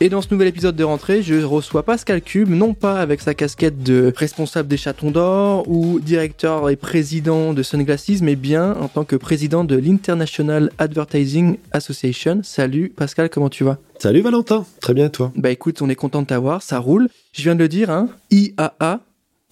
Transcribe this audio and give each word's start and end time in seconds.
Et 0.00 0.08
dans 0.08 0.22
ce 0.22 0.28
nouvel 0.30 0.46
épisode 0.46 0.76
de 0.76 0.84
rentrée, 0.84 1.22
je 1.22 1.42
reçois 1.42 1.82
Pascal 1.82 2.22
Cube, 2.22 2.50
non 2.50 2.72
pas 2.72 3.00
avec 3.00 3.20
sa 3.20 3.34
casquette 3.34 3.82
de 3.82 4.12
responsable 4.14 4.68
des 4.68 4.76
chatons 4.76 5.10
d'or 5.10 5.68
ou 5.68 5.98
directeur 5.98 6.70
et 6.70 6.76
président 6.76 7.52
de 7.52 7.64
Sunglasses, 7.64 8.22
mais 8.22 8.36
bien 8.36 8.74
en 8.74 8.86
tant 8.86 9.04
que 9.04 9.16
président 9.16 9.64
de 9.64 9.74
l'International 9.74 10.70
Advertising 10.78 11.56
Association. 11.72 12.42
Salut 12.44 12.92
Pascal, 12.94 13.28
comment 13.28 13.48
tu 13.48 13.64
vas? 13.64 13.78
Salut 13.98 14.20
Valentin, 14.20 14.64
très 14.80 14.94
bien 14.94 15.08
toi? 15.08 15.32
Bah 15.34 15.50
écoute, 15.50 15.82
on 15.82 15.88
est 15.88 15.96
content 15.96 16.22
de 16.22 16.28
t'avoir, 16.28 16.62
ça 16.62 16.78
roule. 16.78 17.08
Je 17.32 17.42
viens 17.42 17.56
de 17.56 17.60
le 17.60 17.68
dire, 17.68 17.90
hein, 17.90 18.08
IAA, 18.30 19.00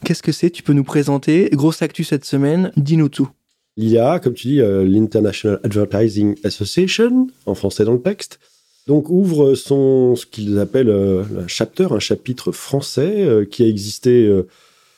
qu'est-ce 0.05 0.23
que 0.23 0.31
c'est? 0.31 0.51
Tu 0.51 0.63
peux 0.63 0.75
nous 0.75 0.85
présenter 0.85 1.51
Grosse 1.55 1.83
actu 1.83 2.05
cette 2.05 2.25
semaine, 2.25 2.71
dis-nous 2.77 3.09
tout. 3.09 3.29
L'IA, 3.77 4.21
comme 4.21 4.35
tu 4.35 4.47
dis, 4.47 4.61
euh, 4.61 4.85
l'International 4.85 5.59
Advertising 5.65 6.37
Association, 6.45 7.27
en 7.47 7.57
français 7.57 7.85
dans 7.85 7.95
le 7.95 8.01
texte, 8.01 8.39
donc 8.87 9.11
ouvre 9.11 9.55
son 9.55 10.15
ce 10.17 10.27
qu'ils 10.27 10.59
appellent 10.59 10.91
euh, 10.91 11.25
un 11.39 11.49
chapter, 11.49 11.89
un 11.91 11.99
chapitre 11.99 12.53
français 12.53 13.25
euh, 13.25 13.45
qui 13.45 13.65
a 13.65 13.67
euh, 14.07 14.43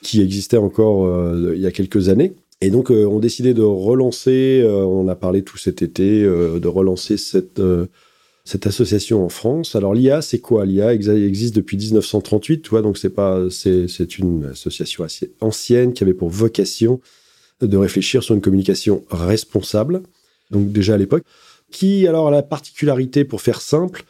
qui 0.01 0.21
existait 0.21 0.57
encore 0.57 1.09
il 1.35 1.59
y 1.59 1.67
a 1.67 1.71
quelques 1.71 2.07
années. 2.07 2.33
Et 2.61 2.69
donc 2.69 2.89
on 2.89 3.19
décidé 3.19 3.53
de 3.53 3.61
relancer, 3.61 4.65
on 4.65 5.07
a 5.09 5.15
parlé 5.15 5.43
tout 5.43 5.57
cet 5.57 5.81
été, 5.81 6.23
de 6.23 6.67
relancer 6.67 7.17
cette 7.17 7.61
cette 8.45 8.65
association 8.65 9.25
en 9.25 9.29
France. 9.29 9.75
Alors 9.75 9.93
l'IA, 9.93 10.21
c'est 10.21 10.39
quoi? 10.39 10.65
L'IA 10.65 10.93
existe 10.93 11.53
depuis 11.53 11.75
1938, 11.75 12.61
tu 12.61 12.69
vois, 12.69 12.81
donc 12.81 12.97
c'est 12.97 13.09
pas 13.09 13.49
c'est 13.49 14.17
une 14.17 14.45
association 14.45 15.03
assez 15.03 15.31
ancienne 15.41 15.91
qui 15.91 16.03
avait 16.03 16.13
pour 16.13 16.29
vocation 16.29 17.01
de 17.61 17.75
réfléchir 17.75 18.23
sur 18.23 18.35
une 18.35 18.41
communication 18.41 19.03
responsable. 19.09 20.01
Donc 20.49 20.71
déjà 20.71 20.93
à 20.93 20.97
l'époque, 20.97 21.23
qui 21.71 22.07
alors 22.07 22.27
a 22.27 22.31
la 22.31 22.43
particularité, 22.43 23.23
pour 23.23 23.41
faire 23.41 23.61
simple, 23.61 24.05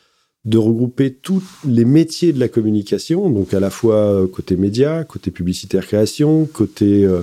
de 0.46 0.58
regrouper 0.58 1.14
tous 1.14 1.44
les 1.68 1.86
métiers 1.86 2.32
de 2.32 2.40
la 2.40 2.48
communication, 2.48 3.30
donc 3.30 3.54
à 3.54 3.60
la 3.60 3.70
fois 3.70 3.96
euh, 3.96 4.28
côté 4.28 4.56
média, 4.56 5.04
côté 5.04 5.32
publicitaire 5.32 5.86
création, 5.86 6.46
côté 6.46 7.06
euh, 7.06 7.22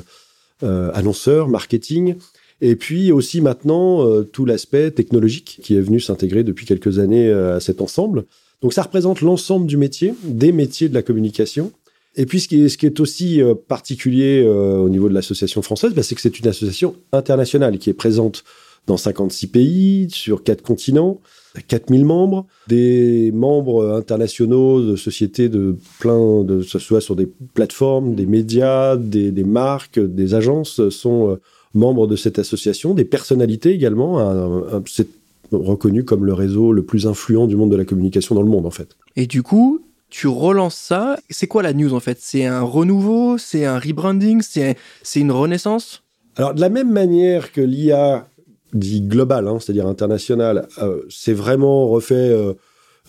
euh, 0.62 0.90
annonceur, 0.94 1.48
marketing, 1.48 2.16
et 2.60 2.76
puis 2.76 3.12
aussi 3.12 3.40
maintenant 3.40 4.22
tout 4.32 4.46
l'aspect 4.46 4.90
technologique 4.90 5.60
qui 5.62 5.76
est 5.76 5.80
venu 5.80 6.00
s'intégrer 6.00 6.42
depuis 6.42 6.64
quelques 6.64 6.98
années 6.98 7.30
à 7.30 7.60
cet 7.60 7.82
ensemble. 7.82 8.24
Donc 8.62 8.72
ça 8.72 8.80
représente 8.80 9.20
l'ensemble 9.20 9.66
du 9.66 9.76
métier, 9.76 10.14
des 10.24 10.52
métiers 10.52 10.88
de 10.88 10.94
la 10.94 11.02
communication. 11.02 11.70
Et 12.14 12.24
puis 12.24 12.40
ce 12.40 12.48
qui 12.48 12.62
est, 12.62 12.70
ce 12.70 12.78
qui 12.78 12.86
est 12.86 12.98
aussi 12.98 13.42
particulier 13.68 14.42
au 14.42 14.88
niveau 14.88 15.10
de 15.10 15.12
l'association 15.12 15.60
française, 15.60 15.92
bah, 15.92 16.02
c'est 16.02 16.14
que 16.14 16.22
c'est 16.22 16.38
une 16.38 16.46
association 16.46 16.96
internationale 17.12 17.76
qui 17.76 17.90
est 17.90 17.94
présente 17.94 18.42
dans 18.86 18.96
56 18.96 19.46
pays, 19.48 20.08
sur 20.10 20.42
4 20.44 20.62
continents, 20.62 21.20
4000 21.68 22.04
membres, 22.04 22.46
des 22.68 23.32
membres 23.32 23.94
internationaux 23.96 24.82
de 24.82 24.96
sociétés 24.96 25.48
de 25.48 25.76
plein 25.98 26.44
de, 26.44 26.62
ce 26.62 26.78
soit 26.78 27.00
sur 27.00 27.16
des 27.16 27.28
plateformes, 27.54 28.14
des 28.14 28.26
médias, 28.26 28.96
des, 28.96 29.32
marques, 29.44 29.98
des 29.98 30.34
agences 30.34 30.88
sont 30.90 31.30
euh, 31.30 31.40
membres 31.74 32.06
de 32.06 32.16
cette 32.16 32.38
association, 32.38 32.94
des 32.94 33.04
personnalités 33.04 33.70
également. 33.70 34.20
c'est 34.86 35.08
reconnu 35.52 36.04
comme 36.04 36.24
le 36.24 36.32
réseau 36.32 36.72
le 36.72 36.82
plus 36.82 37.06
influent 37.06 37.46
du 37.46 37.56
monde 37.56 37.70
de 37.70 37.76
la 37.76 37.84
communication 37.84 38.34
dans 38.34 38.42
le 38.42 38.48
monde 38.48 38.66
en 38.66 38.70
fait. 38.70 38.96
Et 39.14 39.26
du 39.26 39.42
coup, 39.42 39.80
tu 40.10 40.26
relances 40.26 40.76
ça. 40.76 41.18
C'est 41.30 41.46
quoi 41.46 41.62
la 41.62 41.72
news 41.72 41.92
en 41.94 42.00
fait? 42.00 42.18
C'est 42.20 42.46
un 42.46 42.62
renouveau? 42.62 43.38
C'est 43.38 43.64
un 43.64 43.78
rebranding? 43.78 44.42
C'est 44.42 44.76
une 45.20 45.32
renaissance? 45.32 46.02
Alors 46.36 46.54
de 46.54 46.60
la 46.60 46.68
même 46.68 46.90
manière 46.90 47.52
que 47.52 47.60
l'IA 47.60 48.28
dit 48.72 49.02
global, 49.02 49.48
hein, 49.48 49.58
c'est-à-dire 49.60 49.86
international, 49.86 50.68
euh, 50.82 51.02
c'est 51.08 51.32
vraiment 51.32 51.88
refait 51.88 52.14
euh, 52.14 52.54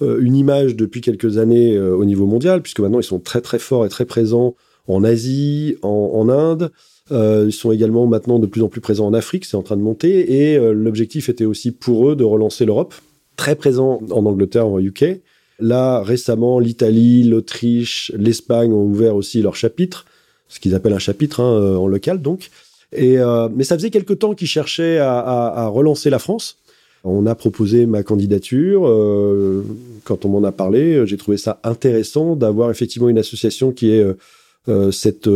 euh, 0.02 0.20
une 0.22 0.36
image 0.36 0.76
depuis 0.76 1.02
quelques 1.02 1.38
années 1.38 1.80
au 1.80 2.06
niveau 2.06 2.26
mondial, 2.26 2.62
puisque 2.62 2.80
maintenant 2.80 3.00
ils 3.00 3.04
sont 3.04 3.20
très 3.20 3.42
très 3.42 3.60
forts 3.60 3.86
et 3.86 3.90
très 3.90 4.06
présents 4.06 4.56
en 4.88 5.04
Asie, 5.04 5.76
en, 5.82 6.30
Inde. 6.30 6.72
ils 7.12 7.52
sont 7.52 7.74
également 7.74 8.08
maintenant 8.08 8.40
de 8.40 8.48
plus 8.48 8.62
en 8.62 8.70
plus 8.70 8.80
présents 8.80 9.08
en 9.08 9.14
Afrique, 9.14 9.44
c'est 9.44 9.58
en 9.58 9.64
train 9.64 9.76
de 9.76 9.82
monter. 9.82 10.48
Et 10.48 10.58
l'objectif 10.74 11.28
était 11.28 11.44
aussi 11.44 11.72
pour 11.72 12.10
eux 12.10 12.16
de 12.16 12.24
relancer 12.24 12.64
l'Europe, 12.64 12.94
très 13.36 13.56
présent 13.56 14.00
en 14.12 14.26
Angleterre, 14.26 14.68
en 14.68 14.80
UK. 14.80 15.22
Là, 15.60 16.02
récemment, 16.04 16.60
l'Italie, 16.60 17.24
l'Autriche, 17.24 18.14
l'Espagne 18.16 18.72
ont 18.72 18.86
ouvert 18.86 19.16
aussi 19.18 19.42
leur 19.42 19.58
chapitre, 19.58 20.06
ce 20.48 20.62
qu'ils 20.62 20.74
appellent 20.74 20.94
un 20.94 21.00
chapitre 21.00 21.42
hein, 21.42 21.76
en 21.76 21.88
local 21.88 22.22
donc. 22.22 22.50
Euh, 22.96 23.50
mais 23.54 23.64
ça 23.64 23.76
faisait 23.76 23.90
quelque 23.90 24.14
temps 24.14 24.34
qu'ils 24.34 24.48
cherchaient 24.48 24.98
à, 25.00 25.68
relancer 25.68 26.10
la 26.10 26.20
France. 26.20 26.58
On 27.04 27.26
a 27.26 27.36
proposé 27.36 27.86
ma 27.86 28.04
candidature. 28.04 28.88
Euh, 28.88 29.64
quand 30.04 30.26
on 30.26 30.30
m'en 30.30 30.44
a 30.44 30.52
parlé, 30.52 31.06
j'ai 31.06 31.18
trouvé 31.18 31.38
ça 31.38 31.60
intéressant 31.64 32.36
d'avoir 32.36 32.72
effectivement 32.72 33.10
une 33.10 33.18
association 33.18 33.72
qui 33.72 33.92
euh, 34.70 34.92
cette 34.92 35.30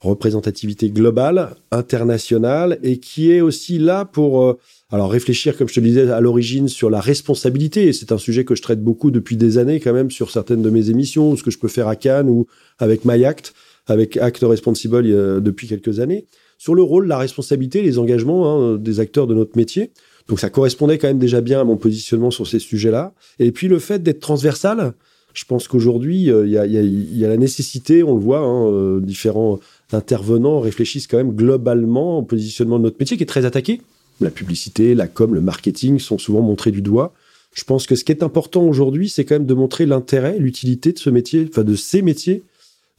représentativité 0.00 0.90
globale, 0.90 1.50
internationale, 1.70 2.78
et 2.82 2.98
qui 2.98 3.30
est 3.30 3.40
aussi 3.40 3.78
là 3.78 4.04
pour 4.04 4.56
alors 4.90 5.10
réfléchir, 5.10 5.56
comme 5.56 5.68
je 5.68 5.74
te 5.74 5.80
le 5.80 5.86
disais 5.86 6.10
à 6.10 6.20
l'origine, 6.20 6.68
sur 6.68 6.90
la 6.90 7.00
responsabilité. 7.00 7.92
C'est 7.92 8.10
un 8.10 8.18
sujet 8.18 8.44
que 8.44 8.56
je 8.56 8.62
traite 8.62 8.82
beaucoup 8.82 9.12
depuis 9.12 9.36
des 9.36 9.58
années 9.58 9.78
quand 9.78 9.92
même 9.92 10.10
sur 10.10 10.30
certaines 10.30 10.62
de 10.62 10.70
mes 10.70 10.90
émissions, 10.90 11.30
ou 11.30 11.36
ce 11.36 11.44
que 11.44 11.52
je 11.52 11.58
peux 11.58 11.68
faire 11.68 11.86
à 11.86 11.94
Cannes 11.94 12.28
ou 12.28 12.46
avec 12.78 13.04
MyAct, 13.04 13.54
avec 13.86 14.16
Act 14.16 14.40
Responsible 14.42 15.04
depuis 15.40 15.68
quelques 15.68 16.00
années 16.00 16.26
sur 16.62 16.76
le 16.76 16.82
rôle, 16.84 17.08
la 17.08 17.18
responsabilité, 17.18 17.82
les 17.82 17.98
engagements 17.98 18.46
hein, 18.46 18.76
des 18.76 19.00
acteurs 19.00 19.26
de 19.26 19.34
notre 19.34 19.56
métier. 19.56 19.90
Donc 20.28 20.38
ça 20.38 20.48
correspondait 20.48 20.96
quand 20.96 21.08
même 21.08 21.18
déjà 21.18 21.40
bien 21.40 21.60
à 21.60 21.64
mon 21.64 21.76
positionnement 21.76 22.30
sur 22.30 22.46
ces 22.46 22.60
sujets-là. 22.60 23.14
Et 23.40 23.50
puis 23.50 23.66
le 23.66 23.80
fait 23.80 24.00
d'être 24.00 24.20
transversal, 24.20 24.92
je 25.34 25.44
pense 25.44 25.66
qu'aujourd'hui, 25.66 26.30
euh, 26.30 26.46
il 26.46 26.52
y, 26.52 27.24
a, 27.24 27.28
la 27.28 27.36
nécessité, 27.36 28.04
on 28.04 28.14
le 28.14 28.20
voit, 28.20 28.38
hein, 28.38 28.68
euh, 28.68 29.00
différents 29.00 29.58
intervenants 29.90 30.60
réfléchissent 30.60 31.08
quand 31.08 31.16
même 31.16 31.32
globalement 31.32 32.18
au 32.18 32.22
positionnement 32.22 32.78
de 32.78 32.84
notre 32.84 32.98
métier 33.00 33.16
qui 33.16 33.24
est 33.24 33.26
très 33.26 33.44
attaqué. 33.44 33.80
La 34.20 34.30
publicité, 34.30 34.94
la 34.94 35.08
com, 35.08 35.34
le 35.34 35.40
marketing 35.40 35.98
sont 35.98 36.18
souvent 36.18 36.42
montrés 36.42 36.70
du 36.70 36.80
doigt. 36.80 37.12
Je 37.54 37.64
pense 37.64 37.88
que 37.88 37.96
ce 37.96 38.04
qui 38.04 38.12
est 38.12 38.22
important 38.22 38.62
aujourd'hui, 38.62 39.08
c'est 39.08 39.24
quand 39.24 39.34
même 39.34 39.46
de 39.46 39.54
montrer 39.54 39.84
l'intérêt, 39.84 40.38
l'utilité 40.38 40.92
de 40.92 40.98
ce 41.00 41.10
métier, 41.10 41.44
enfin 41.50 41.64
de 41.64 41.74
ces 41.74 42.02
métiers 42.02 42.44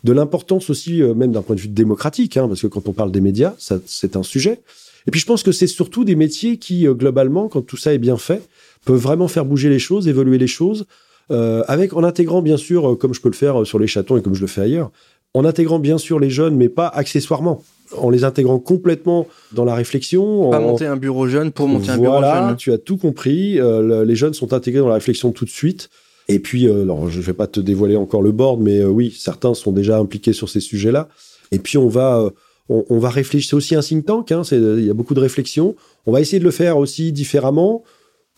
de 0.03 0.11
l'importance 0.11 0.69
aussi, 0.69 1.01
euh, 1.01 1.13
même 1.13 1.31
d'un 1.31 1.41
point 1.41 1.55
de 1.55 1.61
vue 1.61 1.69
démocratique, 1.69 2.37
hein, 2.37 2.47
parce 2.47 2.61
que 2.61 2.67
quand 2.67 2.87
on 2.87 2.93
parle 2.93 3.11
des 3.11 3.21
médias, 3.21 3.53
ça, 3.57 3.77
c'est 3.85 4.15
un 4.15 4.23
sujet. 4.23 4.59
Et 5.07 5.11
puis 5.11 5.19
je 5.19 5.25
pense 5.25 5.43
que 5.43 5.51
c'est 5.51 5.67
surtout 5.67 6.03
des 6.03 6.15
métiers 6.15 6.57
qui, 6.57 6.87
euh, 6.87 6.93
globalement, 6.93 7.47
quand 7.47 7.61
tout 7.61 7.77
ça 7.77 7.93
est 7.93 7.97
bien 7.97 8.17
fait, 8.17 8.47
peuvent 8.85 8.99
vraiment 8.99 9.27
faire 9.27 9.45
bouger 9.45 9.69
les 9.69 9.79
choses, 9.79 10.07
évoluer 10.07 10.37
les 10.37 10.47
choses, 10.47 10.85
euh, 11.31 11.63
avec 11.67 11.93
en 11.93 12.03
intégrant 12.03 12.41
bien 12.41 12.57
sûr, 12.57 12.97
comme 12.99 13.13
je 13.13 13.21
peux 13.21 13.29
le 13.29 13.35
faire 13.35 13.65
sur 13.65 13.79
les 13.79 13.87
chatons 13.87 14.17
et 14.17 14.21
comme 14.21 14.35
je 14.35 14.41
le 14.41 14.47
fais 14.47 14.61
ailleurs, 14.61 14.91
en 15.33 15.45
intégrant 15.45 15.79
bien 15.79 15.97
sûr 15.97 16.19
les 16.19 16.29
jeunes, 16.29 16.55
mais 16.55 16.69
pas 16.69 16.87
accessoirement 16.87 17.63
en 17.97 18.09
les 18.09 18.23
intégrant 18.23 18.59
complètement 18.59 19.27
dans 19.51 19.65
la 19.65 19.75
réflexion. 19.75 20.49
Pas 20.49 20.59
monter 20.59 20.85
un 20.85 20.97
bureau 20.97 21.27
jeune 21.27 21.51
pour 21.51 21.67
monter 21.67 21.91
un 21.91 21.97
bureau 21.97 22.21
jeune. 22.21 22.55
tu 22.57 22.73
as 22.73 22.77
tout 22.77 22.97
compris. 22.97 23.53
les 23.53 24.15
jeunes 24.15 24.33
sont 24.33 24.51
intégrés 24.51 24.81
dans 24.81 24.89
la 24.89 24.95
réflexion 24.95 25.31
tout 25.31 25.45
de 25.45 25.49
suite. 25.49 25.89
Et 26.27 26.39
puis, 26.39 26.67
euh, 26.67 26.83
alors, 26.83 27.09
je 27.09 27.17
ne 27.17 27.23
vais 27.23 27.33
pas 27.33 27.47
te 27.47 27.59
dévoiler 27.59 27.97
encore 27.97 28.21
le 28.21 28.31
board, 28.31 28.61
mais 28.61 28.79
euh, 28.79 28.87
oui, 28.87 29.15
certains 29.17 29.53
sont 29.53 29.71
déjà 29.71 29.97
impliqués 29.97 30.33
sur 30.33 30.49
ces 30.49 30.59
sujets-là. 30.59 31.09
Et 31.51 31.59
puis, 31.59 31.77
on 31.77 31.87
va, 31.87 32.19
euh, 32.19 32.29
on, 32.69 32.99
va 32.99 33.09
réfléchir. 33.09 33.49
C'est 33.49 33.55
aussi 33.55 33.75
un 33.75 33.81
think 33.81 34.05
tank. 34.05 34.31
Hein, 34.31 34.43
il 34.51 34.85
y 34.85 34.89
a 34.89 34.93
beaucoup 34.93 35.13
de 35.13 35.19
réflexions. 35.19 35.75
On 36.05 36.11
va 36.11 36.21
essayer 36.21 36.39
de 36.39 36.45
le 36.45 36.51
faire 36.51 36.77
aussi 36.77 37.11
différemment. 37.11 37.83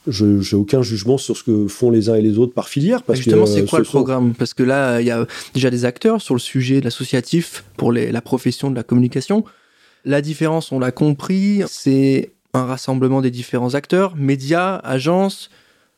Je 0.07 0.25
n'ai 0.25 0.53
aucun 0.53 0.83
jugement 0.83 1.17
sur 1.17 1.35
ce 1.35 1.43
que 1.43 1.67
font 1.67 1.89
les 1.89 2.09
uns 2.09 2.15
et 2.15 2.21
les 2.21 2.37
autres 2.37 2.53
par 2.53 2.69
filière. 2.69 3.01
Parce 3.03 3.19
Justement, 3.19 3.45
c'est 3.45 3.65
quoi 3.65 3.79
le 3.79 3.85
programme? 3.85 4.33
Parce 4.33 4.53
que 4.53 4.63
là, 4.63 5.01
il 5.01 5.07
y 5.07 5.11
a 5.11 5.25
déjà 5.53 5.69
des 5.69 5.85
acteurs 5.85 6.21
sur 6.21 6.35
le 6.35 6.39
sujet 6.39 6.79
de 6.79 6.85
l'associatif 6.85 7.65
pour 7.77 7.91
les, 7.91 8.11
la 8.11 8.21
profession 8.21 8.69
de 8.69 8.75
la 8.75 8.83
communication. 8.83 9.43
La 10.03 10.21
différence, 10.21 10.71
on 10.71 10.77
l'a 10.79 10.91
compris, 10.91 11.63
c'est 11.67 12.31
un 12.53 12.65
rassemblement 12.65 13.21
des 13.21 13.31
différents 13.31 13.73
acteurs, 13.73 14.15
médias, 14.15 14.75
agences, 14.77 15.49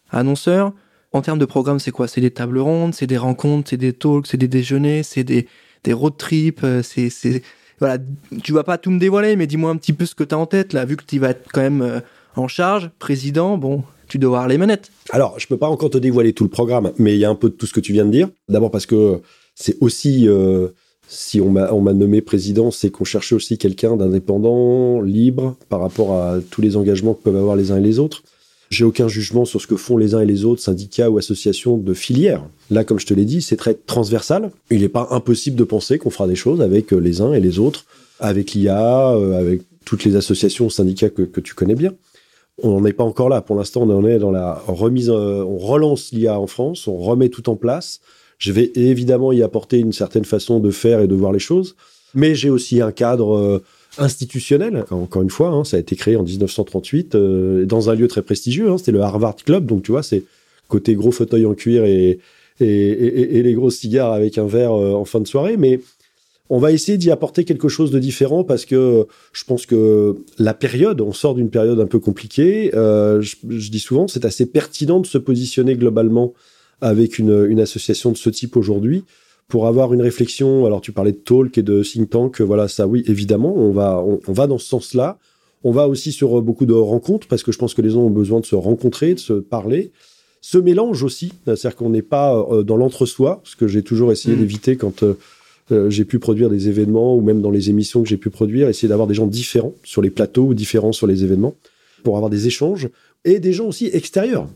annonceurs. 0.09 0.73
En 1.17 1.21
termes 1.21 1.39
de 1.39 1.45
programme, 1.45 1.79
c'est 1.79 1.89
quoi? 1.89 2.07
C'est 2.07 2.21
des 2.21 2.29
tables 2.29 2.59
rondes, 2.59 2.93
c'est 2.93 3.07
des 3.07 3.17
rencontres, 3.17 3.71
c'est 3.71 3.77
des 3.77 3.91
talks, 3.91 4.27
c'est 4.27 4.37
des 4.37 4.47
déjeuners, 4.47 5.01
c'est 5.01 5.23
des, 5.23 5.47
road 5.89 6.15
trips, 6.15 6.63
euh, 6.63 6.83
c'est, 6.83 7.41
voilà, 7.79 7.97
tu 8.43 8.53
vas 8.53 8.63
pas 8.63 8.77
tout 8.77 8.91
me 8.91 8.99
dévoiler, 8.99 9.35
mais 9.35 9.47
dis-moi 9.47 9.71
un 9.71 9.77
petit 9.77 9.93
peu 9.93 10.05
ce 10.05 10.13
que 10.13 10.23
tu 10.23 10.35
as 10.35 10.37
en 10.37 10.45
tête, 10.45 10.73
là, 10.73 10.85
vu 10.85 10.95
que 10.95 11.03
tu 11.03 11.17
vas 11.17 11.29
être 11.29 11.49
quand 11.51 11.61
même 11.61 11.81
euh, 11.81 12.01
en 12.35 12.47
charge, 12.47 12.91
président, 12.99 13.57
bon, 13.57 13.81
tu 14.07 14.19
dois 14.19 14.37
avoir 14.37 14.47
les 14.47 14.59
manettes. 14.59 14.91
Alors, 15.09 15.39
je 15.39 15.47
peux 15.47 15.57
pas 15.57 15.69
encore 15.69 15.89
te 15.89 15.97
dévoiler 15.97 16.33
tout 16.33 16.43
le 16.43 16.51
programme, 16.51 16.91
mais 16.99 17.15
il 17.15 17.19
y 17.19 17.25
a 17.25 17.31
un 17.31 17.35
peu 17.35 17.49
de 17.49 17.55
tout 17.55 17.65
ce 17.65 17.73
que 17.73 17.79
tu 17.79 17.93
viens 17.93 18.05
de 18.05 18.11
dire. 18.11 18.29
D'abord 18.47 18.69
parce 18.69 18.85
que 18.85 19.19
c'est 19.55 19.77
aussi, 19.81 20.27
euh, 20.27 20.67
si 21.07 21.41
on 21.41 21.49
m'a 21.49 21.93
nommé 21.93 22.21
président, 22.21 22.69
c'est 22.69 22.91
qu'on 22.91 23.05
cherchait 23.05 23.33
aussi 23.33 23.57
quelqu'un 23.57 23.97
d'indépendant, 23.97 25.01
libre, 25.01 25.55
par 25.67 25.79
rapport 25.79 26.13
à 26.13 26.35
tous 26.51 26.61
les 26.61 26.77
engagements 26.77 27.15
que 27.15 27.23
peuvent 27.23 27.37
avoir 27.37 27.55
les 27.55 27.71
uns 27.71 27.77
et 27.77 27.81
les 27.81 27.97
autres. 27.97 28.21
J'ai 28.69 28.83
aucun 28.83 29.07
jugement 29.07 29.45
sur 29.45 29.61
ce 29.61 29.67
que 29.67 29.77
font 29.77 29.97
les 29.97 30.13
uns 30.13 30.19
et 30.19 30.25
les 30.25 30.43
autres, 30.43 30.61
syndicats 30.61 31.09
ou 31.09 31.17
associations 31.17 31.77
de 31.77 31.93
filières. 31.93 32.43
Là, 32.69 32.83
comme 32.83 32.99
je 32.99 33.05
te 33.05 33.13
l'ai 33.13 33.23
dit, 33.23 33.41
c'est 33.41 33.55
très 33.55 33.73
transversal. 33.73 34.51
Il 34.69 34.81
n'est 34.81 34.89
pas 34.89 35.07
impossible 35.11 35.55
de 35.55 35.63
penser 35.63 35.97
qu'on 35.97 36.09
fera 36.09 36.27
des 36.27 36.35
choses 36.35 36.61
avec 36.61 36.91
euh, 36.91 36.97
les 36.97 37.21
uns 37.21 37.33
et 37.33 37.39
les 37.39 37.59
autres, 37.59 37.85
avec 38.19 38.53
l'IA, 38.53 39.11
euh, 39.11 39.39
avec 39.39 39.61
toutes 39.85 40.03
les 40.03 40.17
associations, 40.17 40.69
syndicats 40.69 41.09
que, 41.09 41.39
tu 41.39 41.53
connais 41.53 41.75
bien. 41.75 41.93
On 42.61 42.81
n'en 42.81 42.85
est 42.85 42.93
pas 42.93 43.05
encore 43.05 43.29
là. 43.29 43.41
Pour 43.41 43.55
l'instant, 43.55 43.83
on 43.83 44.05
est 44.05 44.19
dans 44.19 44.31
la 44.31 44.61
remise. 44.67 45.09
Euh, 45.09 45.45
on 45.45 45.57
relance 45.57 46.11
l'IA 46.11 46.37
en 46.37 46.47
France, 46.47 46.87
on 46.87 46.97
remet 46.97 47.29
tout 47.29 47.49
en 47.49 47.55
place. 47.55 48.01
Je 48.37 48.51
vais 48.51 48.71
évidemment 48.75 49.31
y 49.31 49.43
apporter 49.43 49.79
une 49.79 49.93
certaine 49.93 50.25
façon 50.25 50.59
de 50.59 50.71
faire 50.71 50.99
et 50.99 51.07
de 51.07 51.15
voir 51.15 51.31
les 51.31 51.39
choses. 51.39 51.75
Mais 52.13 52.35
j'ai 52.35 52.49
aussi 52.49 52.81
un 52.81 52.91
cadre 52.91 53.61
institutionnel. 53.97 54.85
Encore 54.91 55.21
une 55.21 55.29
fois, 55.29 55.49
hein, 55.49 55.63
ça 55.63 55.77
a 55.77 55.79
été 55.79 55.95
créé 55.95 56.15
en 56.15 56.23
1938 56.23 57.15
euh, 57.15 57.65
dans 57.65 57.89
un 57.89 57.95
lieu 57.95 58.07
très 58.07 58.21
prestigieux. 58.21 58.69
Hein, 58.69 58.77
C'était 58.77 58.91
le 58.91 59.01
Harvard 59.01 59.35
Club, 59.35 59.65
donc 59.65 59.83
tu 59.83 59.91
vois, 59.91 60.03
c'est 60.03 60.23
côté 60.67 60.95
gros 60.95 61.11
fauteuil 61.11 61.45
en 61.45 61.53
cuir 61.53 61.85
et, 61.85 62.19
et, 62.59 63.43
les 63.43 63.53
gros 63.53 63.69
cigares 63.69 64.11
avec 64.11 64.37
un 64.37 64.47
verre 64.47 64.73
euh, 64.73 64.93
en 64.93 65.05
fin 65.05 65.19
de 65.19 65.27
soirée. 65.27 65.57
Mais 65.57 65.79
on 66.49 66.59
va 66.59 66.71
essayer 66.71 66.97
d'y 66.97 67.11
apporter 67.11 67.43
quelque 67.43 67.67
chose 67.67 67.91
de 67.91 67.99
différent 67.99 68.43
parce 68.43 68.65
que 68.65 69.05
je 69.33 69.43
pense 69.43 69.65
que 69.65 70.15
la 70.37 70.53
période, 70.53 71.01
on 71.01 71.13
sort 71.13 71.35
d'une 71.35 71.49
période 71.49 71.79
un 71.79 71.87
peu 71.87 71.99
compliquée. 71.99 72.71
Euh, 72.73 73.21
je, 73.21 73.69
dis 73.69 73.79
souvent, 73.79 74.07
c'est 74.07 74.25
assez 74.25 74.45
pertinent 74.45 74.99
de 74.99 75.07
se 75.07 75.17
positionner 75.17 75.75
globalement 75.75 76.33
avec 76.81 77.19
une, 77.19 77.47
une 77.49 77.59
association 77.59 78.11
de 78.11 78.17
ce 78.17 78.29
type 78.29 78.55
aujourd'hui 78.55 79.03
pour 79.47 79.67
avoir 79.67 79.93
une 79.93 80.01
réflexion. 80.01 80.65
Alors, 80.65 80.81
tu 80.81 80.91
parlais 80.91 81.11
de 81.11 81.17
talk 81.17 81.57
et 81.57 81.63
de 81.63 81.81
think 81.83 82.09
tank. 82.09 82.41
Voilà, 82.41 82.67
ça, 82.67 82.87
oui, 82.87 83.03
évidemment, 83.07 83.55
on 83.55 83.71
va, 83.71 84.03
on, 84.03 84.33
va 84.33 84.47
dans 84.47 84.57
ce 84.57 84.67
sens-là. 84.67 85.17
On 85.63 85.71
va 85.71 85.87
aussi 85.87 86.11
sur 86.11 86.41
beaucoup 86.41 86.65
de 86.65 86.73
rencontres 86.73 87.27
parce 87.27 87.43
que 87.43 87.51
je 87.51 87.57
pense 87.57 87.73
que 87.73 87.81
les 87.81 87.89
gens 87.89 88.01
ont 88.01 88.09
besoin 88.09 88.39
de 88.39 88.45
se 88.45 88.55
rencontrer, 88.55 89.13
de 89.13 89.19
se 89.19 89.33
parler. 89.33 89.91
Ce 90.41 90.57
mélange 90.57 91.03
aussi, 91.03 91.33
c'est-à-dire 91.43 91.75
qu'on 91.75 91.89
n'est 91.89 92.01
pas 92.01 92.37
euh, 92.51 92.63
dans 92.63 92.77
l'entre-soi, 92.77 93.41
ce 93.43 93.55
que 93.55 93.67
j'ai 93.67 93.83
toujours 93.83 94.11
essayé 94.11 94.35
mm. 94.35 94.39
d'éviter 94.39 94.75
quand 94.77 95.03
euh, 95.03 95.17
euh, 95.71 95.89
j'ai 95.89 96.05
pu 96.05 96.19
produire 96.19 96.49
des 96.49 96.69
événements 96.69 97.15
ou 97.15 97.21
même 97.21 97.41
dans 97.41 97.51
les 97.51 97.69
émissions 97.69 98.03
que 98.03 98.07
j'ai 98.07 98.17
pu 98.17 98.29
produire, 98.29 98.69
essayer 98.69 98.87
d'avoir 98.87 99.07
des 99.07 99.13
gens 99.13 99.27
différents 99.27 99.73
sur 99.83 100.01
les 100.01 100.09
plateaux 100.09 100.45
ou 100.45 100.53
différents 100.53 100.91
sur 100.91 101.07
les 101.07 101.23
événements 101.23 101.55
pour 102.03 102.15
avoir 102.15 102.29
des 102.29 102.47
échanges 102.47 102.87
et 103.25 103.39
des 103.39 103.53
gens 103.53 103.67
aussi 103.67 103.89
extérieurs 103.91 104.47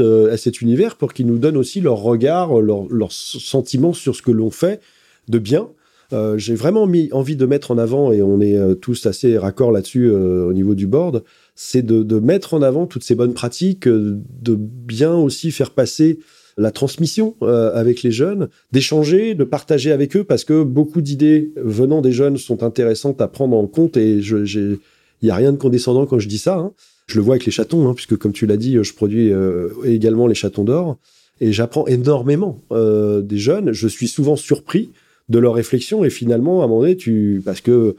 euh, 0.00 0.32
à 0.32 0.36
cet 0.36 0.60
univers 0.60 0.96
pour 0.96 1.12
qu'ils 1.12 1.26
nous 1.26 1.38
donnent 1.38 1.56
aussi 1.56 1.80
leur 1.80 1.98
regard, 1.98 2.60
leur, 2.60 2.86
leur 2.88 3.12
sentiment 3.12 3.92
sur 3.92 4.16
ce 4.16 4.22
que 4.22 4.30
l'on 4.30 4.50
fait 4.50 4.80
de 5.28 5.38
bien. 5.38 5.68
Euh, 6.12 6.36
j'ai 6.36 6.54
vraiment 6.54 6.86
envie 7.12 7.36
de 7.36 7.46
mettre 7.46 7.70
en 7.70 7.78
avant, 7.78 8.12
et 8.12 8.22
on 8.22 8.40
est 8.40 8.56
euh, 8.56 8.74
tous 8.74 9.06
assez 9.06 9.38
raccord 9.38 9.72
là-dessus 9.72 10.10
au 10.10 10.52
niveau 10.52 10.74
du 10.74 10.86
board, 10.86 11.24
c'est 11.54 11.82
de, 11.82 12.02
de, 12.02 12.18
mettre 12.18 12.54
en 12.54 12.62
avant 12.62 12.86
toutes 12.86 13.04
ces 13.04 13.14
bonnes 13.14 13.34
pratiques, 13.34 13.88
de 13.88 14.54
bien 14.56 15.14
aussi 15.14 15.50
faire 15.52 15.70
passer 15.70 16.18
la 16.58 16.70
transmission 16.70 17.34
avec 17.40 18.02
les 18.02 18.10
jeunes, 18.10 18.48
d'échanger, 18.72 19.34
de 19.34 19.44
partager 19.44 19.90
avec 19.90 20.16
eux, 20.16 20.24
parce 20.24 20.44
que 20.44 20.64
beaucoup 20.64 21.00
d'idées 21.00 21.52
venant 21.56 22.02
des 22.02 22.12
jeunes 22.12 22.36
sont 22.36 22.62
intéressantes 22.62 23.22
à 23.22 23.28
prendre 23.28 23.56
en 23.56 23.66
compte, 23.66 23.96
et 23.96 24.18
il 24.18 24.78
n'y 25.22 25.30
a 25.30 25.34
rien 25.34 25.52
de 25.52 25.56
condescendant 25.56 26.04
quand 26.04 26.18
je 26.18 26.28
dis 26.28 26.38
ça. 26.38 26.58
Hein. 26.58 26.72
Je 27.06 27.16
le 27.16 27.22
vois 27.22 27.34
avec 27.34 27.46
les 27.46 27.52
chatons, 27.52 27.88
hein, 27.88 27.94
puisque 27.94 28.16
comme 28.16 28.32
tu 28.32 28.46
l'as 28.46 28.56
dit, 28.56 28.78
je 28.82 28.94
produis 28.94 29.32
euh, 29.32 29.68
également 29.84 30.26
les 30.26 30.34
chatons 30.34 30.64
d'or. 30.64 30.98
Et 31.40 31.52
j'apprends 31.52 31.86
énormément 31.86 32.62
euh, 32.70 33.20
des 33.20 33.38
jeunes. 33.38 33.72
Je 33.72 33.88
suis 33.88 34.08
souvent 34.08 34.36
surpris 34.36 34.92
de 35.28 35.38
leurs 35.38 35.54
réflexions. 35.54 36.04
Et 36.04 36.10
finalement, 36.10 36.60
à 36.62 36.64
un 36.64 36.68
moment 36.68 36.82
donné, 36.82 36.96
tu, 36.96 37.42
parce 37.44 37.60
que 37.60 37.96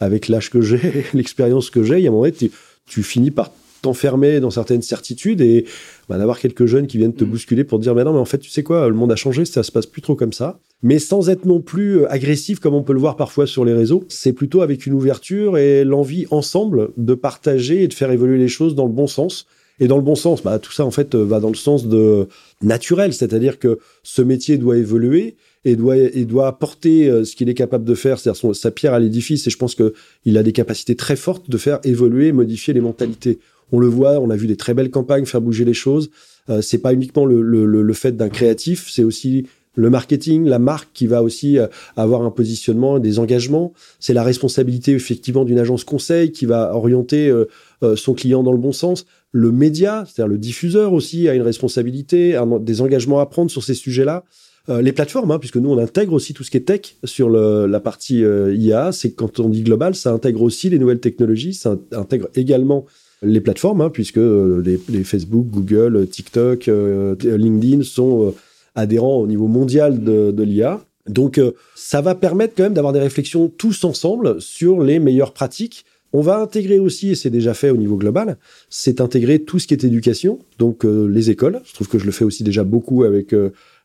avec 0.00 0.28
l'âge 0.28 0.50
que 0.50 0.60
j'ai, 0.60 1.04
l'expérience 1.14 1.70
que 1.70 1.82
j'ai, 1.82 1.94
à 1.94 2.08
un 2.08 2.10
moment 2.10 2.22
donné, 2.22 2.32
tu, 2.32 2.50
tu 2.86 3.02
finis 3.02 3.30
par 3.30 3.50
t'enfermer 3.82 4.40
dans 4.40 4.50
certaines 4.50 4.82
certitudes 4.82 5.40
et 5.40 5.66
bah, 6.08 6.16
d'avoir 6.16 6.38
quelques 6.38 6.66
jeunes 6.66 6.86
qui 6.86 6.98
viennent 6.98 7.14
te 7.14 7.24
mm. 7.24 7.28
bousculer 7.28 7.64
pour 7.64 7.78
te 7.78 7.82
dire 7.82 7.94
mais 7.94 8.04
non 8.04 8.12
mais 8.12 8.18
en 8.18 8.24
fait 8.24 8.38
tu 8.38 8.50
sais 8.50 8.62
quoi 8.62 8.88
le 8.88 8.94
monde 8.94 9.12
a 9.12 9.16
changé 9.16 9.44
ça 9.44 9.62
se 9.62 9.70
passe 9.70 9.86
plus 9.86 10.00
trop 10.00 10.14
comme 10.14 10.32
ça 10.32 10.58
mais 10.82 10.98
sans 10.98 11.28
être 11.28 11.44
non 11.44 11.60
plus 11.60 12.00
euh, 12.00 12.12
agressif 12.12 12.58
comme 12.58 12.74
on 12.74 12.82
peut 12.82 12.94
le 12.94 13.00
voir 13.00 13.16
parfois 13.16 13.46
sur 13.46 13.64
les 13.64 13.74
réseaux 13.74 14.04
c'est 14.08 14.32
plutôt 14.32 14.62
avec 14.62 14.86
une 14.86 14.94
ouverture 14.94 15.58
et 15.58 15.84
l'envie 15.84 16.26
ensemble 16.30 16.90
de 16.96 17.14
partager 17.14 17.82
et 17.82 17.88
de 17.88 17.94
faire 17.94 18.10
évoluer 18.10 18.38
les 18.38 18.48
choses 18.48 18.74
dans 18.74 18.86
le 18.86 18.92
bon 18.92 19.06
sens 19.06 19.46
et 19.80 19.88
dans 19.88 19.96
le 19.96 20.02
bon 20.02 20.14
sens 20.14 20.42
bah 20.42 20.58
tout 20.58 20.72
ça 20.72 20.84
en 20.84 20.90
fait 20.90 21.14
euh, 21.14 21.24
va 21.24 21.40
dans 21.40 21.50
le 21.50 21.54
sens 21.54 21.86
de 21.86 22.28
naturel 22.62 23.12
c'est-à-dire 23.12 23.58
que 23.58 23.78
ce 24.02 24.22
métier 24.22 24.58
doit 24.58 24.78
évoluer 24.78 25.36
et 25.64 25.76
doit, 25.76 25.96
et 25.96 26.24
doit 26.24 26.48
apporter 26.48 27.08
euh, 27.08 27.24
ce 27.24 27.36
qu'il 27.36 27.48
est 27.48 27.54
capable 27.54 27.84
de 27.84 27.94
faire, 27.94 28.18
c'est-à-dire 28.18 28.54
sa 28.54 28.70
pierre 28.70 28.94
à 28.94 29.00
l'édifice. 29.00 29.46
Et 29.46 29.50
je 29.50 29.56
pense 29.56 29.74
qu'il 29.74 30.36
a 30.36 30.42
des 30.42 30.52
capacités 30.52 30.96
très 30.96 31.16
fortes 31.16 31.48
de 31.48 31.56
faire 31.56 31.78
évoluer, 31.84 32.32
modifier 32.32 32.74
les 32.74 32.80
mentalités. 32.80 33.38
On 33.72 33.78
le 33.78 33.88
voit, 33.88 34.20
on 34.20 34.30
a 34.30 34.36
vu 34.36 34.46
des 34.46 34.56
très 34.56 34.74
belles 34.74 34.90
campagnes 34.90 35.24
faire 35.24 35.40
bouger 35.40 35.64
les 35.64 35.74
choses. 35.74 36.10
Euh, 36.50 36.60
c'est 36.60 36.78
pas 36.78 36.92
uniquement 36.92 37.24
le, 37.24 37.92
fait 37.92 38.16
d'un 38.16 38.28
créatif, 38.28 38.88
c'est 38.90 39.04
aussi 39.04 39.46
le 39.74 39.88
marketing, 39.88 40.44
la 40.44 40.58
marque 40.58 40.90
qui 40.92 41.06
va 41.06 41.22
aussi 41.22 41.58
euh, 41.58 41.66
avoir 41.96 42.22
un 42.22 42.30
positionnement, 42.30 42.98
des 42.98 43.18
engagements. 43.18 43.72
C'est 44.00 44.12
la 44.12 44.22
responsabilité 44.22 44.92
effectivement 44.92 45.44
d'une 45.44 45.58
agence 45.58 45.84
conseil 45.84 46.32
qui 46.32 46.44
va 46.44 46.74
orienter 46.74 47.30
euh, 47.30 47.96
son 47.96 48.12
client 48.12 48.42
dans 48.42 48.52
le 48.52 48.58
bon 48.58 48.72
sens. 48.72 49.06
Le 49.30 49.50
média, 49.50 50.04
c'est-à-dire 50.06 50.28
le 50.28 50.38
diffuseur 50.38 50.92
aussi, 50.92 51.28
a 51.28 51.34
une 51.34 51.42
responsabilité, 51.42 52.38
des 52.60 52.80
engagements 52.82 53.20
à 53.20 53.26
prendre 53.26 53.50
sur 53.50 53.64
ces 53.64 53.72
sujets-là. 53.72 54.24
les 54.68 54.92
plateformes, 54.92 55.30
hein, 55.30 55.38
puisque 55.38 55.56
nous 55.56 55.70
on 55.70 55.78
intègre 55.78 56.12
aussi 56.12 56.34
tout 56.34 56.44
ce 56.44 56.50
qui 56.50 56.58
est 56.58 56.66
tech 56.66 56.96
sur 57.04 57.30
la 57.30 57.80
partie 57.80 58.20
IA, 58.20 58.92
c'est 58.92 59.12
quand 59.12 59.40
on 59.40 59.48
dit 59.48 59.62
global, 59.62 59.94
ça 59.94 60.12
intègre 60.12 60.42
aussi 60.42 60.68
les 60.68 60.78
nouvelles 60.78 61.00
technologies, 61.00 61.54
ça 61.54 61.78
intègre 61.92 62.28
également 62.34 62.84
les 63.22 63.40
plateformes, 63.40 63.80
hein, 63.80 63.90
puisque 63.90 64.18
euh, 64.18 64.62
les, 64.88 65.04
Facebook, 65.04 65.46
Google, 65.48 66.06
TikTok, 66.08 66.68
euh, 66.68 67.14
LinkedIn 67.22 67.82
sont 67.82 68.28
euh, 68.28 68.30
adhérents 68.74 69.16
au 69.16 69.26
niveau 69.26 69.46
mondial 69.46 70.02
de, 70.02 70.42
l'IA. 70.42 70.80
Donc, 71.08 71.40
ça 71.74 72.00
va 72.00 72.14
permettre 72.14 72.54
quand 72.56 72.62
même 72.62 72.74
d'avoir 72.74 72.92
des 72.92 73.00
réflexions 73.00 73.48
tous 73.48 73.84
ensemble 73.84 74.40
sur 74.40 74.82
les 74.82 74.98
meilleures 74.98 75.32
pratiques. 75.32 75.84
On 76.12 76.20
va 76.20 76.38
intégrer 76.38 76.78
aussi, 76.78 77.10
et 77.10 77.14
c'est 77.14 77.30
déjà 77.30 77.54
fait 77.54 77.70
au 77.70 77.76
niveau 77.76 77.96
global, 77.96 78.36
c'est 78.68 79.00
intégrer 79.00 79.40
tout 79.40 79.58
ce 79.58 79.66
qui 79.66 79.74
est 79.74 79.82
éducation, 79.82 80.38
donc 80.58 80.84
les 80.84 81.30
écoles. 81.30 81.60
Je 81.64 81.72
trouve 81.72 81.88
que 81.88 81.98
je 81.98 82.04
le 82.04 82.12
fais 82.12 82.24
aussi 82.24 82.44
déjà 82.44 82.64
beaucoup 82.64 83.02
avec 83.02 83.34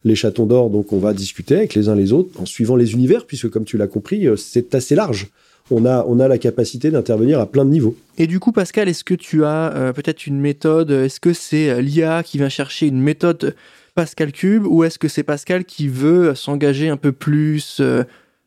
les 0.04 0.16
chatons 0.16 0.46
d'or, 0.46 0.70
donc 0.70 0.94
on 0.94 1.00
va 1.00 1.14
discuter 1.14 1.56
avec 1.56 1.74
les 1.74 1.90
uns 1.90 1.96
les 1.96 2.12
autres 2.12 2.40
en 2.40 2.46
suivant 2.46 2.76
les 2.76 2.94
univers, 2.94 3.26
puisque 3.26 3.50
comme 3.50 3.64
tu 3.64 3.78
l'as 3.78 3.88
compris, 3.88 4.28
c'est 4.36 4.76
assez 4.76 4.94
large 4.94 5.32
on 5.72 5.86
a, 5.86 6.06
on 6.08 6.20
a 6.20 6.28
la 6.28 6.38
capacité 6.38 6.92
d'intervenir 6.92 7.40
à 7.40 7.46
plein 7.46 7.66
de 7.66 7.70
niveaux. 7.70 7.96
Et 8.18 8.28
du 8.28 8.40
coup, 8.40 8.52
Pascal, 8.52 8.88
est-ce 8.90 9.04
que 9.04 9.14
tu 9.14 9.44
as 9.44 9.74
euh, 9.76 9.94
peut-être 9.94 10.28
une 10.28 10.40
méthode 10.40 10.92
Est-ce 10.92 11.20
que 11.20 11.34
c'est 11.34 11.70
euh, 11.70 11.82
l'IA 11.82 12.24
qui 12.24 12.38
vient 12.38 12.50
chercher 12.50 12.88
une 12.88 13.02
méthode 13.02 13.56
Pascal 13.96 14.32
Cube 14.32 14.66
ou 14.66 14.84
est-ce 14.84 15.00
que 15.00 15.08
c'est 15.08 15.24
Pascal 15.24 15.66
qui 15.66 15.88
veut 15.88 16.36
s'engager 16.36 16.90
un 16.90 16.98
peu 16.98 17.12
plus 17.12 17.78
euh, 17.80 18.04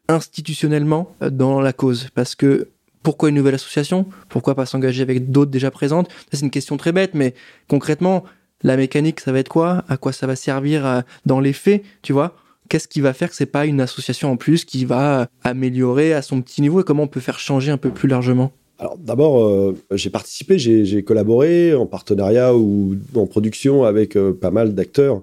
institutionnellement 0.08 1.14
dans 1.30 1.60
la 1.60 1.72
cause? 1.72 2.08
Parce 2.14 2.34
que 2.34 2.68
pourquoi 3.02 3.30
une 3.30 3.34
nouvelle 3.36 3.54
association? 3.54 4.06
Pourquoi 4.28 4.54
pas 4.54 4.66
s'engager 4.66 5.02
avec 5.02 5.30
d'autres 5.30 5.50
déjà 5.50 5.70
présentes? 5.70 6.10
C'est 6.32 6.40
une 6.40 6.50
question 6.50 6.76
très 6.76 6.92
bête, 6.92 7.14
mais 7.14 7.34
concrètement, 7.68 8.24
la 8.62 8.76
mécanique, 8.76 9.20
ça 9.20 9.32
va 9.32 9.38
être 9.38 9.48
quoi? 9.48 9.84
À 9.88 9.96
quoi 9.96 10.12
ça 10.12 10.26
va 10.26 10.36
servir 10.36 11.02
dans 11.24 11.40
les 11.40 11.54
faits, 11.54 11.82
tu 12.02 12.12
vois? 12.12 12.36
Qu'est-ce 12.70 12.88
qui 12.88 13.02
va 13.02 13.12
faire 13.12 13.28
que 13.28 13.36
c'est 13.36 13.44
pas 13.44 13.66
une 13.66 13.82
association 13.82 14.30
en 14.30 14.36
plus 14.38 14.64
qui 14.64 14.86
va 14.86 15.28
améliorer 15.42 16.14
à 16.14 16.22
son 16.22 16.40
petit 16.40 16.62
niveau 16.62 16.80
et 16.80 16.84
comment 16.84 17.02
on 17.02 17.08
peut 17.08 17.20
faire 17.20 17.38
changer 17.38 17.70
un 17.70 17.76
peu 17.76 17.90
plus 17.90 18.08
largement? 18.08 18.52
Alors 18.78 18.96
d'abord, 18.96 19.44
euh, 19.44 19.76
j'ai 19.92 20.08
participé, 20.08 20.58
j'ai 20.58 21.02
collaboré 21.02 21.74
en 21.74 21.84
partenariat 21.84 22.56
ou 22.56 22.96
en 23.14 23.26
production 23.26 23.84
avec 23.84 24.16
euh, 24.16 24.32
pas 24.32 24.50
mal 24.50 24.74
d'acteurs, 24.74 25.22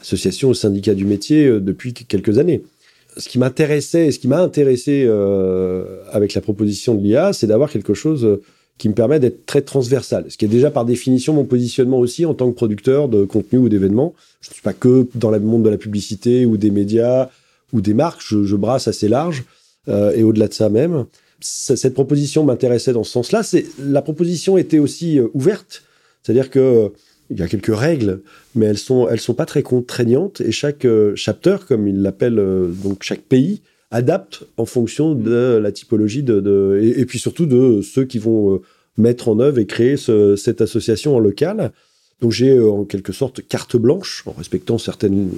associations, 0.00 0.54
syndicats 0.54 0.94
du 0.94 1.04
métier 1.04 1.46
euh, 1.46 1.60
depuis 1.60 1.92
quelques 1.92 2.38
années. 2.38 2.62
Ce 3.18 3.28
qui 3.28 3.38
m'intéressait 3.38 4.06
et 4.06 4.12
ce 4.12 4.18
qui 4.18 4.28
m'a 4.28 4.40
intéressé 4.40 5.08
avec 6.12 6.34
la 6.34 6.42
proposition 6.42 6.94
de 6.94 7.02
l'IA, 7.02 7.32
c'est 7.32 7.46
d'avoir 7.46 7.70
quelque 7.70 7.94
chose 7.94 8.40
qui 8.78 8.88
me 8.88 8.94
permet 8.94 9.20
d'être 9.20 9.46
très 9.46 9.62
transversal, 9.62 10.26
ce 10.28 10.36
qui 10.36 10.44
est 10.44 10.48
déjà 10.48 10.70
par 10.70 10.84
définition 10.84 11.32
mon 11.32 11.44
positionnement 11.44 11.98
aussi 11.98 12.26
en 12.26 12.34
tant 12.34 12.50
que 12.50 12.54
producteur 12.54 13.08
de 13.08 13.24
contenu 13.24 13.58
ou 13.58 13.68
d'événements. 13.68 14.14
Je 14.40 14.50
ne 14.50 14.54
suis 14.54 14.62
pas 14.62 14.74
que 14.74 15.08
dans 15.14 15.30
le 15.30 15.40
monde 15.40 15.62
de 15.62 15.70
la 15.70 15.78
publicité 15.78 16.44
ou 16.44 16.56
des 16.56 16.70
médias 16.70 17.30
ou 17.72 17.80
des 17.80 17.94
marques, 17.94 18.22
je, 18.22 18.56
brasse 18.56 18.86
assez 18.86 19.08
large 19.08 19.44
euh, 19.88 20.12
et 20.14 20.22
au-delà 20.22 20.48
de 20.48 20.54
ça 20.54 20.68
même. 20.68 21.06
cette 21.40 21.94
proposition 21.94 22.44
m'intéressait 22.44 22.92
dans 22.92 23.04
ce 23.04 23.12
sens-là. 23.12 23.42
C'est 23.42 23.64
la 23.78 24.02
proposition 24.02 24.58
était 24.58 24.78
aussi 24.78 25.18
euh, 25.18 25.28
ouverte, 25.32 25.82
c'est-à-dire 26.22 26.50
que 26.50 26.58
euh, 26.58 26.88
il 27.30 27.38
y 27.38 27.42
a 27.42 27.48
quelques 27.48 27.74
règles, 27.74 28.20
mais 28.54 28.66
elles 28.66 28.78
sont 28.78 29.08
elles 29.08 29.20
sont 29.20 29.34
pas 29.34 29.46
très 29.46 29.64
contraignantes 29.64 30.40
et 30.42 30.52
chaque 30.52 30.86
chapter, 31.16 31.56
comme 31.66 31.88
il 31.88 32.00
l'appelle 32.00 32.36
donc 32.84 33.02
chaque 33.02 33.22
pays 33.22 33.62
adapte 33.90 34.44
en 34.56 34.66
fonction 34.66 35.14
de 35.14 35.58
la 35.62 35.72
typologie 35.72 36.22
de, 36.22 36.80
et, 36.82 37.04
puis 37.06 37.18
surtout 37.18 37.46
de 37.46 37.80
ceux 37.82 38.04
qui 38.04 38.18
vont 38.18 38.54
euh, 38.54 38.62
mettre 38.96 39.28
en 39.28 39.38
œuvre 39.38 39.58
et 39.58 39.66
créer 39.66 39.96
cette 39.96 40.60
association 40.60 41.16
en 41.16 41.18
local. 41.18 41.72
Donc 42.20 42.32
j'ai 42.32 42.50
euh, 42.50 42.70
en 42.70 42.84
quelque 42.84 43.12
sorte 43.12 43.46
carte 43.46 43.76
blanche 43.76 44.24
en 44.26 44.32
respectant 44.32 44.78
certaines 44.78 45.30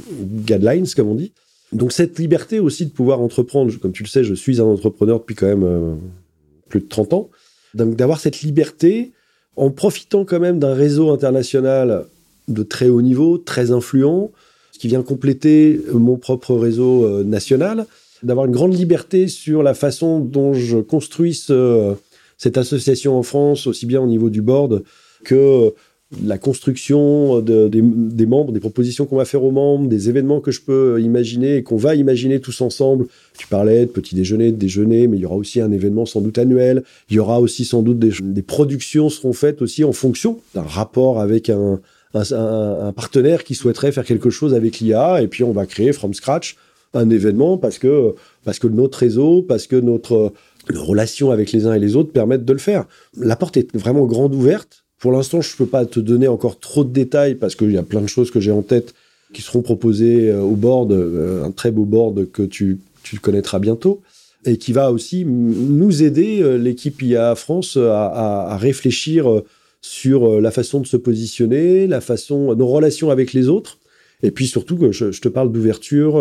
guidelines 0.46 0.86
comme 0.96 1.08
on 1.08 1.14
dit. 1.14 1.32
Donc 1.72 1.92
cette 1.92 2.18
liberté 2.18 2.60
aussi 2.60 2.86
de 2.86 2.90
pouvoir 2.90 3.20
entreprendre, 3.20 3.74
comme 3.78 3.92
tu 3.92 4.02
le 4.02 4.08
sais, 4.08 4.24
je 4.24 4.34
suis 4.34 4.60
un 4.60 4.64
entrepreneur 4.64 5.20
depuis 5.20 5.34
quand 5.34 5.46
même 5.46 5.64
euh, 5.64 5.94
plus 6.68 6.80
de 6.80 6.88
30 6.88 7.12
ans. 7.12 7.30
Donc 7.74 7.96
d'avoir 7.96 8.20
cette 8.20 8.40
liberté 8.40 9.12
en 9.56 9.70
profitant 9.70 10.24
quand 10.24 10.40
même 10.40 10.58
d'un 10.58 10.72
réseau 10.72 11.10
international 11.10 12.06
de 12.46 12.62
très 12.62 12.88
haut 12.88 13.02
niveau, 13.02 13.36
très 13.36 13.72
influent, 13.72 14.32
ce 14.72 14.78
qui 14.78 14.88
vient 14.88 15.02
compléter 15.02 15.82
mon 15.92 16.16
propre 16.16 16.54
réseau 16.54 17.22
national, 17.24 17.84
d'avoir 18.22 18.46
une 18.46 18.52
grande 18.52 18.74
liberté 18.74 19.28
sur 19.28 19.62
la 19.62 19.74
façon 19.74 20.20
dont 20.20 20.52
je 20.52 20.78
construis 20.78 21.34
cette 22.36 22.58
association 22.58 23.18
en 23.18 23.22
France, 23.22 23.66
aussi 23.66 23.86
bien 23.86 24.00
au 24.00 24.06
niveau 24.06 24.30
du 24.30 24.42
board 24.42 24.82
que 25.24 25.72
la 26.24 26.38
construction 26.38 27.40
des, 27.40 28.26
membres, 28.26 28.52
des 28.52 28.60
propositions 28.60 29.04
qu'on 29.04 29.16
va 29.16 29.26
faire 29.26 29.44
aux 29.44 29.50
membres, 29.50 29.88
des 29.88 30.08
événements 30.08 30.40
que 30.40 30.50
je 30.50 30.62
peux 30.62 31.00
imaginer 31.02 31.56
et 31.56 31.62
qu'on 31.62 31.76
va 31.76 31.94
imaginer 31.96 32.40
tous 32.40 32.62
ensemble. 32.62 33.06
Tu 33.36 33.46
parlais 33.46 33.80
de 33.80 33.90
petit 33.90 34.14
déjeuner, 34.14 34.50
de 34.50 34.56
déjeuner, 34.56 35.06
mais 35.06 35.18
il 35.18 35.20
y 35.20 35.26
aura 35.26 35.36
aussi 35.36 35.60
un 35.60 35.70
événement 35.70 36.06
sans 36.06 36.22
doute 36.22 36.38
annuel. 36.38 36.82
Il 37.10 37.16
y 37.16 37.18
aura 37.18 37.40
aussi 37.40 37.66
sans 37.66 37.82
doute 37.82 37.98
des, 37.98 38.12
des 38.22 38.42
productions 38.42 39.10
seront 39.10 39.34
faites 39.34 39.60
aussi 39.60 39.84
en 39.84 39.92
fonction 39.92 40.40
d'un 40.54 40.62
rapport 40.62 41.20
avec 41.20 41.50
un, 41.50 41.78
un, 42.14 42.92
partenaire 42.92 43.44
qui 43.44 43.54
souhaiterait 43.54 43.92
faire 43.92 44.04
quelque 44.04 44.30
chose 44.30 44.54
avec 44.54 44.80
l'IA. 44.80 45.22
Et 45.22 45.28
puis 45.28 45.44
on 45.44 45.52
va 45.52 45.66
créer 45.66 45.92
from 45.92 46.14
scratch 46.14 46.56
un 46.94 47.10
événement 47.10 47.58
parce 47.58 47.78
que, 47.78 48.14
parce 48.44 48.58
que 48.58 48.66
notre 48.66 48.98
réseau, 48.98 49.42
parce 49.42 49.66
que 49.66 49.76
notre, 49.76 50.32
nos 50.72 50.84
relations 50.84 51.30
avec 51.30 51.52
les 51.52 51.66
uns 51.66 51.74
et 51.74 51.78
les 51.78 51.96
autres 51.96 52.12
permettent 52.12 52.44
de 52.44 52.52
le 52.52 52.58
faire. 52.58 52.86
La 53.16 53.36
porte 53.36 53.56
est 53.56 53.76
vraiment 53.76 54.06
grande 54.06 54.34
ouverte 54.34 54.84
pour 54.98 55.12
l'instant, 55.12 55.40
je 55.40 55.52
ne 55.52 55.56
peux 55.56 55.66
pas 55.66 55.86
te 55.86 56.00
donner 56.00 56.28
encore 56.28 56.58
trop 56.58 56.84
de 56.84 56.90
détails 56.90 57.36
parce 57.36 57.54
qu'il 57.54 57.70
y 57.70 57.78
a 57.78 57.82
plein 57.82 58.00
de 58.00 58.08
choses 58.08 58.30
que 58.30 58.40
j'ai 58.40 58.50
en 58.50 58.62
tête 58.62 58.94
qui 59.32 59.42
seront 59.42 59.62
proposées 59.62 60.30
euh, 60.30 60.40
au 60.40 60.56
board, 60.56 60.90
euh, 60.92 61.44
un 61.44 61.52
très 61.52 61.70
beau 61.70 61.84
board 61.84 62.30
que 62.30 62.42
tu, 62.42 62.80
connaîtras 63.22 63.58
bientôt 63.58 64.02
et 64.44 64.58
qui 64.58 64.72
va 64.72 64.92
aussi 64.92 65.24
nous 65.24 66.02
aider, 66.02 66.42
euh, 66.42 66.56
l'équipe 66.56 67.00
IA 67.00 67.34
France, 67.36 67.78
à, 67.80 68.56
réfléchir 68.58 69.42
sur 69.80 70.40
la 70.40 70.50
façon 70.50 70.80
de 70.80 70.86
se 70.86 70.96
positionner, 70.96 71.86
la 71.86 72.00
façon, 72.00 72.54
nos 72.54 72.66
relations 72.66 73.10
avec 73.10 73.32
les 73.32 73.48
autres. 73.48 73.77
Et 74.22 74.30
puis 74.30 74.46
surtout, 74.46 74.76
que 74.76 74.92
je, 74.92 75.20
te 75.20 75.28
parle 75.28 75.52
d'ouverture. 75.52 76.18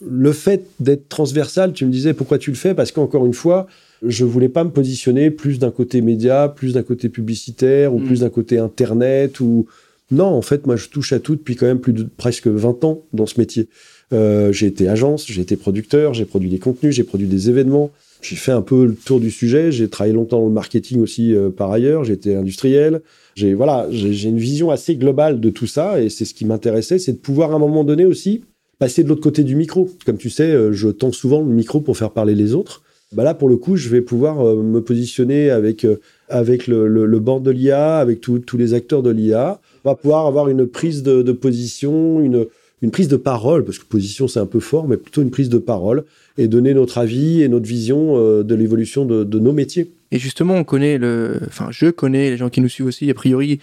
le 0.00 0.32
fait 0.32 0.64
d'être 0.80 1.08
transversal, 1.08 1.72
tu 1.72 1.84
me 1.84 1.90
disais 1.90 2.14
pourquoi 2.14 2.38
tu 2.38 2.50
le 2.50 2.56
fais? 2.56 2.74
Parce 2.74 2.90
qu'encore 2.92 3.26
une 3.26 3.34
fois, 3.34 3.66
je 4.06 4.24
voulais 4.24 4.48
pas 4.48 4.64
me 4.64 4.70
positionner 4.70 5.30
plus 5.30 5.58
d'un 5.58 5.70
côté 5.70 6.00
média, 6.00 6.48
plus 6.48 6.74
d'un 6.74 6.82
côté 6.82 7.08
publicitaire 7.08 7.94
ou 7.94 7.98
mm. 7.98 8.04
plus 8.04 8.20
d'un 8.20 8.30
côté 8.30 8.58
internet 8.58 9.40
ou 9.40 9.66
non, 10.10 10.26
en 10.26 10.42
fait, 10.42 10.66
moi, 10.66 10.76
je 10.76 10.88
touche 10.88 11.12
à 11.12 11.20
tout 11.20 11.36
depuis 11.36 11.54
quand 11.54 11.66
même 11.66 11.80
plus 11.80 11.92
de 11.92 12.04
presque 12.04 12.46
20 12.46 12.84
ans 12.84 13.02
dans 13.12 13.26
ce 13.26 13.38
métier. 13.38 13.68
Euh, 14.12 14.52
j'ai 14.52 14.66
été 14.66 14.88
agence, 14.88 15.26
j'ai 15.26 15.42
été 15.42 15.56
producteur, 15.56 16.14
j'ai 16.14 16.24
produit 16.24 16.48
des 16.48 16.58
contenus, 16.58 16.94
j'ai 16.94 17.04
produit 17.04 17.26
des 17.26 17.50
événements. 17.50 17.90
J'ai 18.20 18.36
fait 18.36 18.52
un 18.52 18.62
peu 18.62 18.86
le 18.86 18.94
tour 18.94 19.20
du 19.20 19.30
sujet. 19.30 19.70
J'ai 19.70 19.88
travaillé 19.88 20.14
longtemps 20.14 20.40
dans 20.40 20.46
le 20.46 20.52
marketing 20.52 21.00
aussi 21.00 21.34
euh, 21.34 21.50
par 21.50 21.70
ailleurs. 21.70 22.10
Été 22.10 22.34
industriel. 22.34 23.02
J'ai 23.34 23.54
voilà, 23.54 23.86
j'ai 23.90 24.28
une 24.28 24.38
vision 24.38 24.70
assez 24.70 24.96
globale 24.96 25.40
de 25.40 25.50
tout 25.50 25.66
ça 25.66 26.00
et 26.02 26.08
c'est 26.08 26.24
ce 26.24 26.34
qui 26.34 26.44
m'intéressait, 26.44 26.98
c'est 26.98 27.12
de 27.12 27.18
pouvoir 27.18 27.52
à 27.52 27.54
un 27.54 27.58
moment 27.60 27.84
donné 27.84 28.04
aussi 28.04 28.42
passer 28.80 29.04
de 29.04 29.08
l'autre 29.08 29.20
côté 29.20 29.44
du 29.44 29.54
micro. 29.54 29.88
Comme 30.04 30.18
tu 30.18 30.30
sais, 30.30 30.50
euh, 30.50 30.72
je 30.72 30.88
tends 30.88 31.12
souvent 31.12 31.40
le 31.40 31.52
micro 31.52 31.80
pour 31.80 31.96
faire 31.96 32.10
parler 32.10 32.34
les 32.34 32.54
autres. 32.54 32.82
Bah 33.12 33.22
là, 33.24 33.32
pour 33.32 33.48
le 33.48 33.56
coup, 33.56 33.76
je 33.76 33.88
vais 33.88 34.02
pouvoir 34.02 34.40
euh, 34.40 34.62
me 34.62 34.82
positionner 34.82 35.50
avec, 35.50 35.86
avec 36.28 36.66
le, 36.66 36.88
le, 36.88 37.06
le 37.06 37.20
bord 37.20 37.40
de 37.40 37.50
l'IA, 37.50 37.98
avec 37.98 38.20
tous 38.20 38.56
les 38.56 38.74
acteurs 38.74 39.02
de 39.02 39.10
l'IA. 39.10 39.60
On 39.84 39.90
va 39.90 39.94
pouvoir 39.94 40.26
avoir 40.26 40.48
une 40.48 40.66
prise 40.66 41.02
de, 41.02 41.22
de, 41.22 41.32
position, 41.32 42.20
une, 42.20 42.46
une 42.82 42.90
prise 42.90 43.08
de 43.08 43.16
parole, 43.16 43.64
parce 43.64 43.78
que 43.78 43.84
position, 43.84 44.28
c'est 44.28 44.40
un 44.40 44.46
peu 44.46 44.60
fort, 44.60 44.86
mais 44.86 44.96
plutôt 44.96 45.22
une 45.22 45.30
prise 45.30 45.48
de 45.48 45.58
parole, 45.58 46.04
et 46.36 46.48
donner 46.48 46.74
notre 46.74 46.98
avis 46.98 47.42
et 47.42 47.48
notre 47.48 47.66
vision 47.66 48.16
euh, 48.16 48.42
de 48.42 48.54
l'évolution 48.54 49.04
de, 49.04 49.38
nos 49.38 49.52
métiers. 49.52 49.92
Et 50.12 50.18
justement, 50.18 50.54
on 50.54 50.64
connaît 50.64 50.98
le, 50.98 51.40
enfin, 51.46 51.68
je 51.70 51.86
connais 51.86 52.30
les 52.30 52.36
gens 52.36 52.50
qui 52.50 52.60
nous 52.60 52.68
suivent 52.68 52.86
aussi, 52.86 53.10
a 53.10 53.14
priori, 53.14 53.60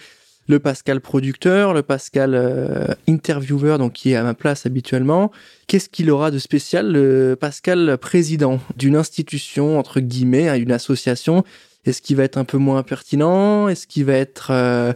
le 0.48 0.60
Pascal 0.60 1.00
producteur, 1.00 1.74
le 1.74 1.82
Pascal 1.82 2.34
euh, 2.34 2.86
intervieweur, 3.08 3.78
donc 3.78 3.94
qui 3.94 4.12
est 4.12 4.16
à 4.16 4.22
ma 4.22 4.34
place 4.34 4.64
habituellement. 4.64 5.32
Qu'est-ce 5.66 5.88
qu'il 5.88 6.10
aura 6.10 6.30
de 6.30 6.38
spécial, 6.38 6.92
le 6.92 7.36
Pascal 7.38 7.98
président 7.98 8.60
d'une 8.76 8.96
institution, 8.96 9.78
entre 9.78 10.00
guillemets, 10.00 10.48
hein, 10.48 10.56
une 10.56 10.72
association? 10.72 11.42
Est-ce 11.84 12.02
qu'il 12.02 12.16
va 12.16 12.24
être 12.24 12.36
un 12.36 12.44
peu 12.44 12.58
moins 12.58 12.82
pertinent? 12.82 13.68
Est-ce 13.68 13.86
qu'il 13.86 14.04
va 14.04 14.14
être 14.14 14.48
euh, 14.50 14.92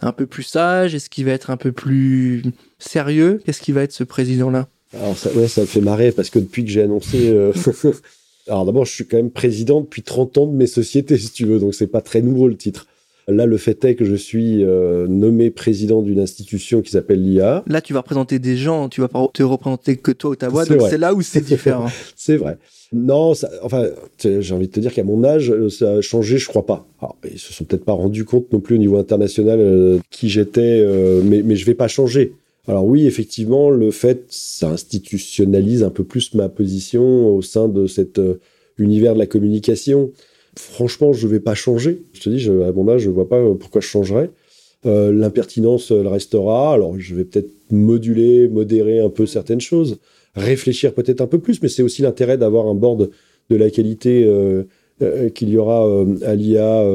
un 0.00 0.12
peu 0.12 0.26
plus 0.26 0.42
sage 0.42 0.94
Est-ce 0.94 1.10
qu'il 1.10 1.24
va 1.24 1.32
être 1.32 1.50
un 1.50 1.56
peu 1.56 1.72
plus 1.72 2.42
sérieux? 2.78 3.40
Qu'est-ce 3.44 3.60
qui 3.60 3.72
va 3.72 3.82
être 3.82 3.92
ce 3.92 4.04
président-là? 4.04 4.68
Alors 4.94 5.16
ça, 5.16 5.32
ouais, 5.32 5.48
ça 5.48 5.62
me 5.62 5.66
fait 5.66 5.80
marrer 5.80 6.12
parce 6.12 6.30
que 6.30 6.38
depuis 6.38 6.64
que 6.64 6.70
j'ai 6.70 6.82
annoncé... 6.82 7.30
Euh, 7.30 7.52
alors 8.48 8.64
d'abord, 8.66 8.84
je 8.84 8.92
suis 8.92 9.06
quand 9.06 9.16
même 9.16 9.30
président 9.30 9.80
depuis 9.80 10.02
30 10.02 10.38
ans 10.38 10.46
de 10.46 10.56
mes 10.56 10.66
sociétés, 10.66 11.18
si 11.18 11.30
tu 11.30 11.46
veux, 11.46 11.58
donc 11.58 11.74
c'est 11.74 11.86
pas 11.86 12.00
très 12.00 12.20
nouveau 12.20 12.48
le 12.48 12.56
titre. 12.56 12.86
Là, 13.26 13.46
le 13.46 13.56
fait 13.56 13.82
est 13.84 13.94
que 13.94 14.04
je 14.04 14.14
suis 14.14 14.62
euh, 14.62 15.06
nommé 15.06 15.50
président 15.50 16.02
d'une 16.02 16.20
institution 16.20 16.82
qui 16.82 16.90
s'appelle 16.90 17.22
l'IA. 17.22 17.64
Là, 17.66 17.80
tu 17.80 17.94
vas 17.94 18.00
représenter 18.00 18.38
des 18.38 18.56
gens, 18.56 18.90
tu 18.90 19.00
vas 19.00 19.08
pas 19.08 19.26
te 19.32 19.42
représenter 19.42 19.96
que 19.96 20.12
toi 20.12 20.30
ou 20.30 20.36
ta 20.36 20.48
voix, 20.48 20.66
donc 20.66 20.82
c'est 20.90 20.98
là 20.98 21.14
où 21.14 21.22
c'est 21.22 21.40
différent. 21.44 21.86
c'est 22.16 22.36
vrai. 22.36 22.58
Non, 22.92 23.32
enfin, 23.62 23.88
j'ai 24.22 24.54
envie 24.54 24.68
de 24.68 24.72
te 24.72 24.78
dire 24.78 24.92
qu'à 24.92 25.04
mon 25.04 25.24
âge, 25.24 25.50
euh, 25.50 25.70
ça 25.70 25.94
a 25.94 26.00
changé, 26.02 26.36
je 26.36 26.46
crois 26.48 26.66
pas. 26.66 26.86
Alors, 27.00 27.16
ils 27.30 27.38
se 27.38 27.52
sont 27.52 27.64
peut-être 27.64 27.84
pas 27.84 27.92
rendus 27.92 28.24
compte 28.24 28.52
non 28.52 28.60
plus 28.60 28.74
au 28.74 28.78
niveau 28.78 28.98
international 28.98 29.58
euh, 29.58 29.98
qui 30.10 30.28
j'étais, 30.28 30.86
mais, 31.24 31.42
mais 31.42 31.56
je 31.56 31.64
vais 31.64 31.74
pas 31.74 31.88
changer. 31.88 32.34
Alors 32.68 32.84
oui, 32.86 33.06
effectivement, 33.06 33.70
le 33.70 33.90
fait, 33.90 34.24
ça 34.28 34.68
institutionnalise 34.68 35.82
un 35.82 35.90
peu 35.90 36.04
plus 36.04 36.34
ma 36.34 36.48
position 36.48 37.34
au 37.34 37.42
sein 37.42 37.68
de 37.68 37.86
cet 37.86 38.20
univers 38.78 39.14
de 39.14 39.18
la 39.18 39.26
communication 39.26 40.12
franchement, 40.56 41.12
je 41.12 41.26
ne 41.26 41.32
vais 41.32 41.40
pas 41.40 41.54
changer. 41.54 42.02
Je 42.12 42.20
te 42.20 42.30
dis, 42.30 42.48
à 42.48 42.72
mon 42.72 42.88
âge, 42.88 43.02
je 43.02 43.08
ne 43.08 43.14
vois 43.14 43.28
pas 43.28 43.38
euh, 43.38 43.54
pourquoi 43.54 43.80
je 43.80 43.86
changerais. 43.86 44.30
Euh, 44.86 45.12
l'impertinence, 45.12 45.90
elle 45.90 46.06
restera. 46.06 46.74
Alors, 46.74 46.98
je 46.98 47.14
vais 47.14 47.24
peut-être 47.24 47.50
moduler, 47.70 48.48
modérer 48.48 49.00
un 49.00 49.08
peu 49.08 49.26
certaines 49.26 49.60
choses, 49.60 49.98
réfléchir 50.34 50.92
peut-être 50.92 51.20
un 51.20 51.26
peu 51.26 51.38
plus, 51.38 51.62
mais 51.62 51.68
c'est 51.68 51.82
aussi 51.82 52.02
l'intérêt 52.02 52.38
d'avoir 52.38 52.66
un 52.66 52.74
board 52.74 53.10
de 53.50 53.56
la 53.56 53.70
qualité 53.70 54.24
euh, 54.24 54.64
qu'il 55.30 55.48
y 55.48 55.56
aura 55.56 55.86
à 56.22 56.34
l'IA 56.34 56.86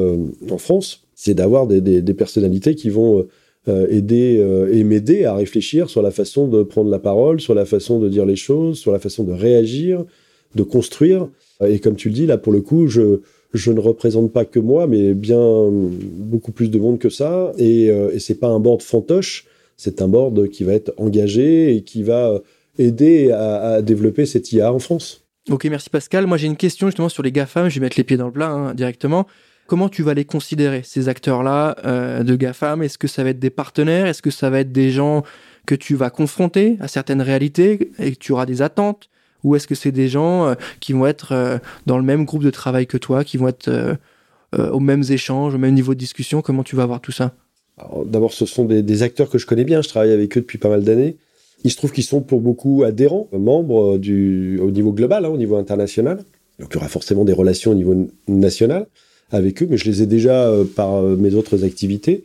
en 0.50 0.58
France. 0.58 1.02
C'est 1.14 1.34
d'avoir 1.34 1.66
des, 1.66 2.14
personnalités 2.14 2.74
qui 2.74 2.88
vont 2.88 3.26
aider 3.68 4.42
et 4.72 4.84
m'aider 4.84 5.24
à 5.26 5.34
réfléchir 5.34 5.90
sur 5.90 6.00
la 6.00 6.10
façon 6.10 6.48
de 6.48 6.62
prendre 6.62 6.90
la 6.90 6.98
parole, 6.98 7.40
sur 7.40 7.54
la 7.54 7.66
façon 7.66 7.98
de 7.98 8.08
dire 8.08 8.24
les 8.24 8.36
choses, 8.36 8.78
sur 8.78 8.90
la 8.90 8.98
façon 8.98 9.22
de 9.22 9.32
réagir, 9.32 10.04
de 10.54 10.62
construire. 10.62 11.28
Et 11.64 11.78
comme 11.78 11.94
tu 11.94 12.08
le 12.08 12.14
dis, 12.14 12.26
là, 12.26 12.38
pour 12.38 12.54
le 12.54 12.62
coup, 12.62 12.86
je, 12.86 13.20
je 13.52 13.72
ne 13.72 13.80
représente 13.80 14.32
pas 14.32 14.44
que 14.44 14.58
moi, 14.58 14.86
mais 14.86 15.14
bien 15.14 15.68
beaucoup 15.70 16.52
plus 16.52 16.70
de 16.70 16.78
monde 16.78 16.98
que 16.98 17.10
ça. 17.10 17.52
Et, 17.58 17.90
euh, 17.90 18.10
et 18.12 18.18
c'est 18.18 18.36
pas 18.36 18.48
un 18.48 18.60
board 18.60 18.82
fantoche, 18.82 19.46
c'est 19.76 20.02
un 20.02 20.08
board 20.08 20.48
qui 20.48 20.64
va 20.64 20.74
être 20.74 20.92
engagé 20.96 21.74
et 21.74 21.82
qui 21.82 22.02
va 22.02 22.40
aider 22.78 23.30
à, 23.30 23.82
développer 23.82 24.26
cette 24.26 24.52
IA 24.52 24.72
en 24.72 24.78
France. 24.78 25.24
Ok, 25.48 25.64
merci 25.66 25.90
Pascal. 25.90 26.26
Moi 26.26 26.36
j'ai 26.36 26.46
une 26.46 26.56
question 26.56 26.88
justement 26.88 27.08
sur 27.08 27.22
les 27.22 27.32
GAFAM, 27.32 27.68
je 27.68 27.76
vais 27.76 27.86
mettre 27.86 27.96
les 27.96 28.04
pieds 28.04 28.16
dans 28.16 28.26
le 28.26 28.32
plat 28.32 28.50
hein, 28.50 28.74
directement. 28.74 29.26
Comment 29.66 29.88
tu 29.88 30.02
vas 30.02 30.14
les 30.14 30.24
considérer, 30.24 30.82
ces 30.84 31.08
acteurs-là 31.08 31.76
euh, 31.84 32.22
de 32.24 32.34
GAFAM? 32.34 32.82
Est-ce 32.82 32.98
que 32.98 33.06
ça 33.06 33.22
va 33.22 33.30
être 33.30 33.38
des 33.38 33.50
partenaires? 33.50 34.06
Est-ce 34.06 34.22
que 34.22 34.30
ça 34.30 34.50
va 34.50 34.60
être 34.60 34.72
des 34.72 34.90
gens 34.90 35.22
que 35.66 35.74
tu 35.74 35.94
vas 35.94 36.10
confronter 36.10 36.76
à 36.80 36.88
certaines 36.88 37.22
réalités 37.22 37.90
et 37.98 38.12
que 38.12 38.18
tu 38.18 38.32
auras 38.32 38.46
des 38.46 38.62
attentes? 38.62 39.08
Ou 39.44 39.56
est-ce 39.56 39.66
que 39.66 39.74
c'est 39.74 39.92
des 39.92 40.08
gens 40.08 40.46
euh, 40.46 40.54
qui 40.80 40.92
vont 40.92 41.06
être 41.06 41.32
euh, 41.32 41.58
dans 41.86 41.96
le 41.96 42.04
même 42.04 42.24
groupe 42.24 42.42
de 42.42 42.50
travail 42.50 42.86
que 42.86 42.96
toi, 42.96 43.24
qui 43.24 43.36
vont 43.36 43.48
être 43.48 43.68
euh, 43.68 43.96
aux 44.52 44.80
mêmes 44.80 45.04
échanges, 45.08 45.54
au 45.54 45.58
même 45.58 45.74
niveau 45.74 45.94
de 45.94 45.98
discussion? 45.98 46.42
Comment 46.42 46.62
tu 46.62 46.76
vas 46.76 46.86
voir 46.86 47.00
tout 47.00 47.12
ça? 47.12 47.32
D'abord, 48.04 48.32
ce 48.32 48.44
sont 48.44 48.64
des, 48.66 49.02
acteurs 49.02 49.30
que 49.30 49.38
je 49.38 49.46
connais 49.46 49.64
bien. 49.64 49.80
Je 49.80 49.88
travaille 49.88 50.12
avec 50.12 50.36
eux 50.36 50.40
depuis 50.40 50.58
pas 50.58 50.68
mal 50.68 50.84
d'années. 50.84 51.16
Il 51.64 51.70
se 51.70 51.76
trouve 51.76 51.92
qu'ils 51.92 52.04
sont 52.04 52.20
pour 52.20 52.40
beaucoup 52.40 52.82
adhérents, 52.84 53.28
membres 53.32 53.98
au 53.98 54.70
niveau 54.70 54.92
global, 54.92 55.24
hein, 55.24 55.28
au 55.28 55.38
niveau 55.38 55.56
international. 55.56 56.18
Donc, 56.58 56.68
il 56.72 56.74
y 56.74 56.76
aura 56.76 56.88
forcément 56.88 57.24
des 57.24 57.32
relations 57.32 57.70
au 57.70 57.74
niveau 57.74 58.08
national 58.28 58.86
avec 59.30 59.62
eux, 59.62 59.66
mais 59.70 59.78
je 59.78 59.86
les 59.86 60.02
ai 60.02 60.06
déjà 60.06 60.52
par 60.76 61.02
mes 61.02 61.34
autres 61.34 61.64
activités. 61.64 62.24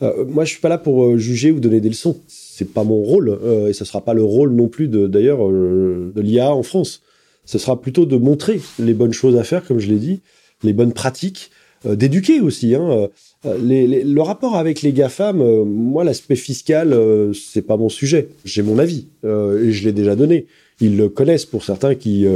moi, 0.00 0.44
je 0.44 0.50
suis 0.50 0.60
pas 0.60 0.68
là 0.68 0.78
pour 0.78 1.16
juger 1.16 1.52
ou 1.52 1.60
donner 1.60 1.80
des 1.80 1.90
leçons 1.90 2.16
c'est 2.58 2.72
pas 2.72 2.82
mon 2.82 2.96
rôle 2.96 3.28
euh, 3.28 3.68
et 3.68 3.72
ce 3.72 3.84
sera 3.84 4.00
pas 4.00 4.14
le 4.14 4.24
rôle 4.24 4.52
non 4.52 4.66
plus 4.66 4.88
de 4.88 5.06
d'ailleurs 5.06 5.48
euh, 5.48 6.12
de 6.14 6.20
l'IA 6.20 6.52
en 6.52 6.64
France. 6.64 7.02
Ce 7.44 7.56
sera 7.56 7.80
plutôt 7.80 8.04
de 8.04 8.16
montrer 8.16 8.60
les 8.80 8.94
bonnes 8.94 9.12
choses 9.12 9.36
à 9.36 9.44
faire, 9.44 9.64
comme 9.64 9.78
je 9.78 9.88
l'ai 9.88 9.98
dit, 9.98 10.20
les 10.64 10.72
bonnes 10.72 10.92
pratiques, 10.92 11.52
euh, 11.86 11.94
d'éduquer 11.94 12.40
aussi. 12.40 12.74
Hein, 12.74 13.08
le 13.44 14.20
rapport 14.20 14.56
avec 14.56 14.82
les 14.82 14.92
GAFAM, 14.92 15.36
moi, 15.64 16.02
l'aspect 16.02 16.34
fiscal, 16.34 16.98
c'est 17.32 17.62
pas 17.62 17.76
mon 17.76 17.88
sujet. 17.88 18.30
J'ai 18.44 18.62
mon 18.62 18.80
avis 18.80 19.06
et 19.22 19.70
je 19.70 19.84
l'ai 19.84 19.92
déjà 19.92 20.16
donné. 20.16 20.46
Ils 20.80 20.96
le 20.96 21.08
connaissent 21.08 21.46
pour 21.46 21.62
certains 21.62 21.94
qui 21.94 22.26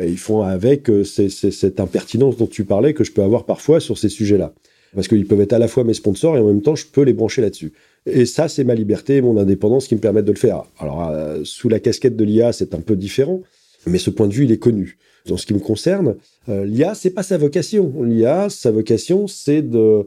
ils 0.00 0.18
font 0.18 0.42
avec 0.42 0.90
cette 1.04 1.78
impertinence 1.78 2.36
dont 2.36 2.48
tu 2.48 2.64
parlais 2.64 2.92
que 2.92 3.04
je 3.04 3.12
peux 3.12 3.22
avoir 3.22 3.44
parfois 3.44 3.78
sur 3.78 3.96
ces 3.96 4.08
sujets-là. 4.08 4.52
Parce 4.94 5.08
qu'ils 5.08 5.26
peuvent 5.26 5.40
être 5.40 5.52
à 5.52 5.58
la 5.58 5.68
fois 5.68 5.84
mes 5.84 5.94
sponsors 5.94 6.36
et 6.36 6.40
en 6.40 6.46
même 6.46 6.62
temps, 6.62 6.74
je 6.74 6.86
peux 6.86 7.02
les 7.02 7.12
brancher 7.12 7.42
là-dessus. 7.42 7.72
Et 8.06 8.26
ça, 8.26 8.48
c'est 8.48 8.64
ma 8.64 8.74
liberté 8.74 9.16
et 9.16 9.20
mon 9.20 9.36
indépendance 9.36 9.86
qui 9.86 9.94
me 9.94 10.00
permettent 10.00 10.24
de 10.24 10.32
le 10.32 10.38
faire. 10.38 10.64
Alors, 10.78 11.08
euh, 11.10 11.40
sous 11.44 11.68
la 11.68 11.78
casquette 11.78 12.16
de 12.16 12.24
l'IA, 12.24 12.52
c'est 12.52 12.74
un 12.74 12.80
peu 12.80 12.96
différent, 12.96 13.42
mais 13.86 13.98
ce 13.98 14.10
point 14.10 14.28
de 14.28 14.32
vue, 14.32 14.44
il 14.44 14.52
est 14.52 14.58
connu. 14.58 14.98
Dans 15.26 15.36
ce 15.36 15.44
qui 15.44 15.52
me 15.52 15.58
concerne, 15.58 16.16
euh, 16.48 16.64
l'IA, 16.64 16.94
c'est 16.94 17.10
pas 17.10 17.22
sa 17.22 17.36
vocation. 17.36 17.92
L'IA, 18.02 18.48
sa 18.48 18.70
vocation, 18.70 19.26
c'est 19.26 19.62
de 19.62 20.06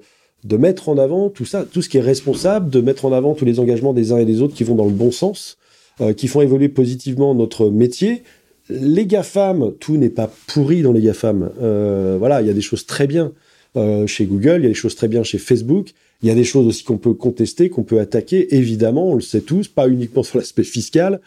mettre 0.58 0.90
en 0.90 0.98
avant 0.98 1.30
tout 1.30 1.46
ça, 1.46 1.66
tout 1.72 1.82
ce 1.82 1.90
qui 1.90 1.98
est 1.98 2.02
responsable, 2.02 2.70
de 2.70 2.82
mettre 2.82 3.06
en 3.06 3.14
avant 3.14 3.36
tous 3.36 3.46
les 3.46 3.60
engagements 3.60 3.94
des 3.94 4.12
uns 4.12 4.18
et 4.18 4.26
des 4.26 4.42
autres 4.42 4.56
qui 4.56 4.64
vont 4.64 4.76
dans 4.76 4.86
le 4.86 4.92
bon 4.92 5.12
sens, 5.12 5.58
euh, 6.00 6.14
qui 6.14 6.28
font 6.28 6.42
évoluer 6.42 6.70
positivement 6.70 7.36
notre 7.36 7.70
métier. 7.70 8.24
Les 8.70 9.06
GAFAM, 9.06 9.74
tout 9.80 9.98
n'est 9.98 10.10
pas 10.10 10.32
pourri 10.48 10.82
dans 10.82 10.94
les 10.94 11.02
GAFAM. 11.02 11.52
Euh, 11.62 12.16
voilà, 12.18 12.42
il 12.42 12.48
y 12.48 12.50
a 12.50 12.54
des 12.54 12.62
choses 12.62 12.86
très 12.86 13.06
bien 13.06 13.34
euh, 13.76 14.08
chez 14.08 14.26
Google, 14.26 14.58
il 14.60 14.64
y 14.64 14.66
a 14.66 14.70
des 14.70 14.74
choses 14.74 14.96
très 14.96 15.08
bien 15.08 15.24
chez 15.24 15.38
Facebook, 15.38 15.94
il 16.22 16.30
y 16.30 16.32
a 16.32 16.36
des 16.36 16.44
choses 16.44 16.68
aussi 16.68 16.84
qu'on 16.84 16.98
peut 16.98 17.14
contester, 17.14 17.70
qu'on 17.70 17.84
peut 17.84 18.00
attaquer, 18.00 18.56
évidemment, 18.56 19.12
on 19.12 19.16
le 19.16 19.22
sait 19.22 19.42
tous, 19.42 19.68
pas 19.68 19.88
uniquement 19.88 20.24
sur 20.30 20.38
l'aspect 20.38 20.64
fiscal, 20.64 21.20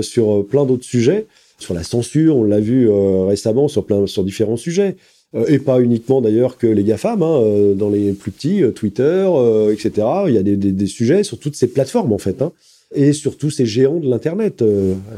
sur 0.00 0.46
plein 0.46 0.64
d'autres 0.64 0.84
sujets, 0.84 1.26
sur 1.58 1.74
la 1.74 1.82
censure, 1.82 2.36
on 2.36 2.44
l'a 2.44 2.60
vu 2.60 2.88
récemment 2.88 3.66
sur, 3.66 3.84
plein, 3.84 4.06
sur 4.06 4.22
différents 4.22 4.56
sujets. 4.56 4.96
Euh, 5.34 5.46
et 5.46 5.58
pas 5.58 5.80
uniquement 5.80 6.20
d'ailleurs 6.20 6.58
que 6.58 6.66
les 6.66 6.84
GAFAM, 6.84 7.22
hein, 7.22 7.40
euh, 7.42 7.74
dans 7.74 7.88
les 7.88 8.12
plus 8.12 8.30
petits, 8.30 8.62
euh, 8.62 8.70
Twitter, 8.70 9.26
etc. 9.72 10.06
Il 10.28 10.34
y 10.34 10.38
a 10.38 10.42
des, 10.42 10.86
sujets 10.86 11.22
sur 11.22 11.38
toutes 11.38 11.56
ces 11.56 11.68
plateformes 11.68 12.12
en 12.12 12.18
fait, 12.18 12.42
hein, 12.42 12.52
et 12.94 13.12
sur 13.12 13.38
tous 13.38 13.50
ces 13.50 13.64
géants 13.64 13.98
de 13.98 14.08
l'internet, 14.08 14.62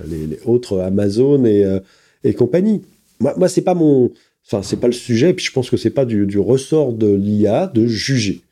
les, 0.09 0.39
autres 0.47 0.79
Amazon 0.79 1.45
et, 1.45 1.65
et 2.23 2.35
compagnie. 2.35 2.83
Moi, 3.19 3.35
moi 3.37 3.49
c'est 3.49 3.63
pas 3.63 3.75
mon, 3.75 4.13
enfin 4.47 4.63
c'est 4.63 4.79
pas 4.79 4.87
le 4.87 4.93
sujet, 4.93 5.35
puis 5.35 5.45
je 5.45 5.53
pense 5.53 5.71
que 5.71 5.77
c'est 5.77 5.91
pas 5.91 6.05
du, 6.05 6.39
ressort 6.39 6.93
de 6.93 7.13
l'IA 7.13 7.67
de 7.67 7.87
juger 7.87 8.43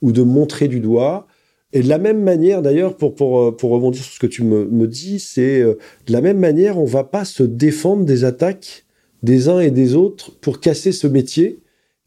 ou 0.00 0.12
de 0.12 0.22
montrer 0.22 0.68
du 0.68 0.80
doigt. 0.80 1.26
Et 1.74 1.80
de 1.80 1.88
la 1.88 1.96
même 1.96 2.22
manière, 2.22 2.60
d'ailleurs, 2.60 2.98
pour, 2.98 3.14
pour 3.14 3.70
rebondir 3.70 4.02
sur 4.02 4.12
ce 4.12 4.18
que 4.18 4.26
tu 4.26 4.44
me, 4.44 4.86
dis, 4.86 5.18
c'est 5.18 5.62
de 5.62 6.12
la 6.12 6.20
même 6.20 6.38
manière, 6.38 6.78
on 6.78 6.84
va 6.84 7.02
pas 7.02 7.24
se 7.24 7.42
défendre 7.42 8.04
des 8.04 8.24
attaques 8.24 8.84
des 9.22 9.48
uns 9.48 9.60
et 9.60 9.70
des 9.70 9.94
autres 9.94 10.32
pour 10.40 10.60
casser 10.60 10.92
ce 10.92 11.06
métier 11.06 11.60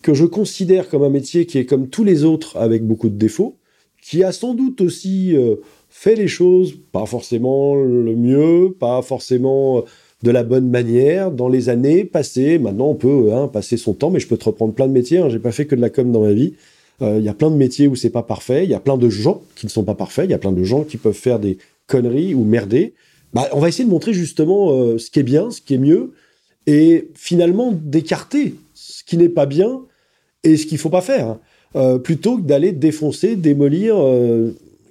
que 0.03 0.13
je 0.13 0.25
considère 0.25 0.89
comme 0.89 1.03
un 1.03 1.09
métier 1.09 1.45
qui 1.45 1.57
est 1.57 1.65
comme 1.65 1.87
tous 1.87 2.03
les 2.03 2.23
autres 2.23 2.57
avec 2.57 2.85
beaucoup 2.85 3.09
de 3.09 3.17
défauts, 3.17 3.57
qui 4.01 4.23
a 4.23 4.31
sans 4.31 4.53
doute 4.53 4.81
aussi 4.81 5.35
euh, 5.35 5.55
fait 5.89 6.15
les 6.15 6.27
choses 6.27 6.75
pas 6.91 7.07
forcément 7.07 7.75
le 7.75 8.15
mieux, 8.15 8.75
pas 8.79 9.01
forcément 9.01 9.83
de 10.25 10.32
la 10.32 10.44
bonne 10.44 10.70
manière 10.72 11.29
dans 11.29 11.48
les 11.48 11.70
années 11.70 12.03
passées. 12.03 12.58
Maintenant, 12.58 12.89
on 12.89 12.96
peut 12.96 13.32
hein, 13.32 13.48
passer 13.48 13.77
son 13.77 13.94
temps, 13.94 14.10
mais 14.10 14.20
je 14.20 14.27
peux 14.27 14.38
te 14.38 14.46
reprendre 14.46 14.74
plein 14.74 14.88
de 14.88 14.91
métiers. 14.91 15.20
Hein. 15.20 15.29
J'ai 15.29 15.38
pas 15.38 15.51
fait 15.51 15.67
que 15.67 15.75
de 15.75 15.82
la 15.82 15.91
com 15.91 16.12
dans 16.12 16.22
ma 16.22 16.34
vie. 16.34 16.55
Euh, 17.03 17.17
il 17.20 17.24
y 17.24 17.29
a 17.29 17.36
plein 17.36 17.51
de 17.51 17.55
métiers 17.55 17.88
où 17.88 17.96
c'est 17.96 18.10
pas 18.10 18.24
parfait. 18.24 18.63
Il 18.63 18.72
y 18.72 18.74
a 18.74 18.79
plein 18.79 18.98
de 18.98 19.08
gens 19.08 19.44
qui 19.55 19.67
ne 19.67 19.72
sont 19.72 19.84
pas 19.84 19.94
parfaits. 19.94 20.25
Il 20.25 20.32
y 20.32 20.34
a 20.34 20.39
plein 20.39 20.51
de 20.51 20.63
gens 20.63 20.84
qui 20.84 20.98
peuvent 20.98 21.13
faire 21.13 21.38
des 21.38 21.60
conneries 21.86 22.34
ou 22.34 22.44
merder. 22.44 22.96
Bah, 23.36 23.48
on 23.53 23.60
va 23.60 23.67
essayer 23.67 23.86
de 23.86 23.89
montrer 23.89 24.13
justement 24.13 24.72
euh, 24.72 24.98
ce 24.98 25.12
qui 25.12 25.20
est 25.20 25.24
bien, 25.24 25.51
ce 25.51 25.62
qui 25.62 25.75
est 25.75 25.77
mieux, 25.77 26.13
et 26.65 27.08
finalement 27.13 27.72
d'écarter 27.72 28.55
ce 28.74 29.03
qui 29.03 29.17
n'est 29.17 29.29
pas 29.29 29.46
bien 29.46 29.82
et 30.44 30.58
ce 30.58 30.65
qu'il 30.65 30.79
faut 30.79 30.89
pas 30.89 31.01
faire, 31.01 31.38
euh, 31.75 32.00
plutôt 32.00 32.38
que 32.38 32.41
d'aller 32.41 32.72
défoncer, 32.72 33.36
démolir. 33.36 33.96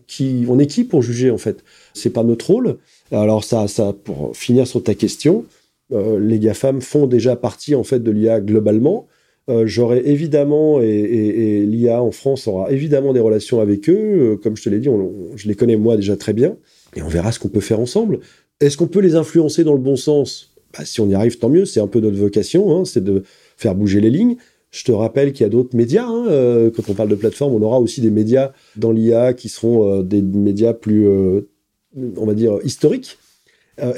Euh, 0.04 0.06
qui, 0.06 0.44
on 0.49 0.58
est 0.58 0.66
qui 0.66 0.84
pour 0.84 1.02
juger 1.02 1.30
en 1.30 1.38
fait? 1.38 1.64
C'est 1.94 2.11
pas 2.11 2.23
notre 2.23 2.50
rôle. 2.50 2.76
Alors 3.11 3.44
ça, 3.44 3.68
ça, 3.68 3.92
pour 3.92 4.37
finir 4.37 4.66
sur 4.66 4.82
ta 4.82 4.94
question, 4.94 5.44
euh, 5.92 6.18
les 6.18 6.38
GAFAM 6.38 6.80
font 6.80 7.06
déjà 7.06 7.37
partie 7.37 7.75
en 7.75 7.84
fait 7.84 8.02
de 8.02 8.11
l'IA 8.11 8.40
globalement. 8.40 9.06
Euh, 9.50 9.66
J'aurais 9.66 10.06
évidemment, 10.08 10.80
et, 10.80 11.64
l'IA 11.66 12.02
en 12.02 12.11
France 12.11 12.46
aura 12.49 12.70
évidemment 12.70 13.12
des 13.12 13.20
relations 13.20 13.61
avec 13.61 13.88
eux. 13.88 14.38
comme 14.42 14.56
je 14.56 14.62
te 14.62 14.68
l'ai 14.68 14.78
dit, 14.78 14.88
je 15.37 15.49
les 15.49 15.54
connais 15.54 15.76
moi 15.76 15.96
déjà 15.96 16.16
très 16.16 16.32
bien. 16.32 16.56
Et 16.96 17.02
on 17.02 17.08
verra 17.08 17.32
ce 17.32 17.38
qu'on 17.38 17.49
peut 17.49 17.61
faire 17.61 17.80
ensemble. 17.80 18.20
Est-ce 18.61 18.76
qu'on 18.76 18.87
peut 18.87 19.00
les 19.00 19.16
influencer 19.16 19.64
dans 19.64 19.75
le 19.75 19.80
bon 19.80 19.96
sens? 19.96 20.54
Bah, 20.73 20.84
si 20.84 21.00
on 21.00 21.08
y 21.08 21.14
arrive, 21.14 21.38
tant 21.38 21.49
mieux. 21.49 21.66
C'est 21.66 21.80
un 21.80 21.87
peu 21.87 22.00
notre 22.00 22.16
vocation, 22.16 22.75
hein, 22.75 22.84
c'est 22.84 23.04
de 23.04 23.23
faire 23.56 23.75
bouger 23.75 24.00
les 24.00 24.11
lignes. 24.11 24.37
Je 24.75 24.83
te 24.83 24.90
rappelle 24.90 25.33
qu'il 25.33 25.45
y 25.45 25.47
a 25.47 25.50
d'autres 25.50 25.76
médias. 25.76 26.04
Hein, 26.04 26.26
euh, 26.26 26.69
quand 26.69 26.88
on 26.88 26.95
parle 26.95 27.09
de 27.09 27.14
plateforme, 27.14 27.54
on 27.54 27.62
aura 27.62 27.78
aussi 27.78 28.00
des 28.00 28.11
médias 28.11 28.50
dans 28.75 28.90
l'IA 28.90 29.33
qui 29.33 29.49
seront 29.49 29.88
euh, 29.88 30.02
des 30.02 30.21
médias 30.21 30.73
plus, 30.73 31.07
euh, 31.07 31.43
on 32.16 32.26
va 32.26 32.35
dire, 32.35 32.59
historiques 32.64 33.19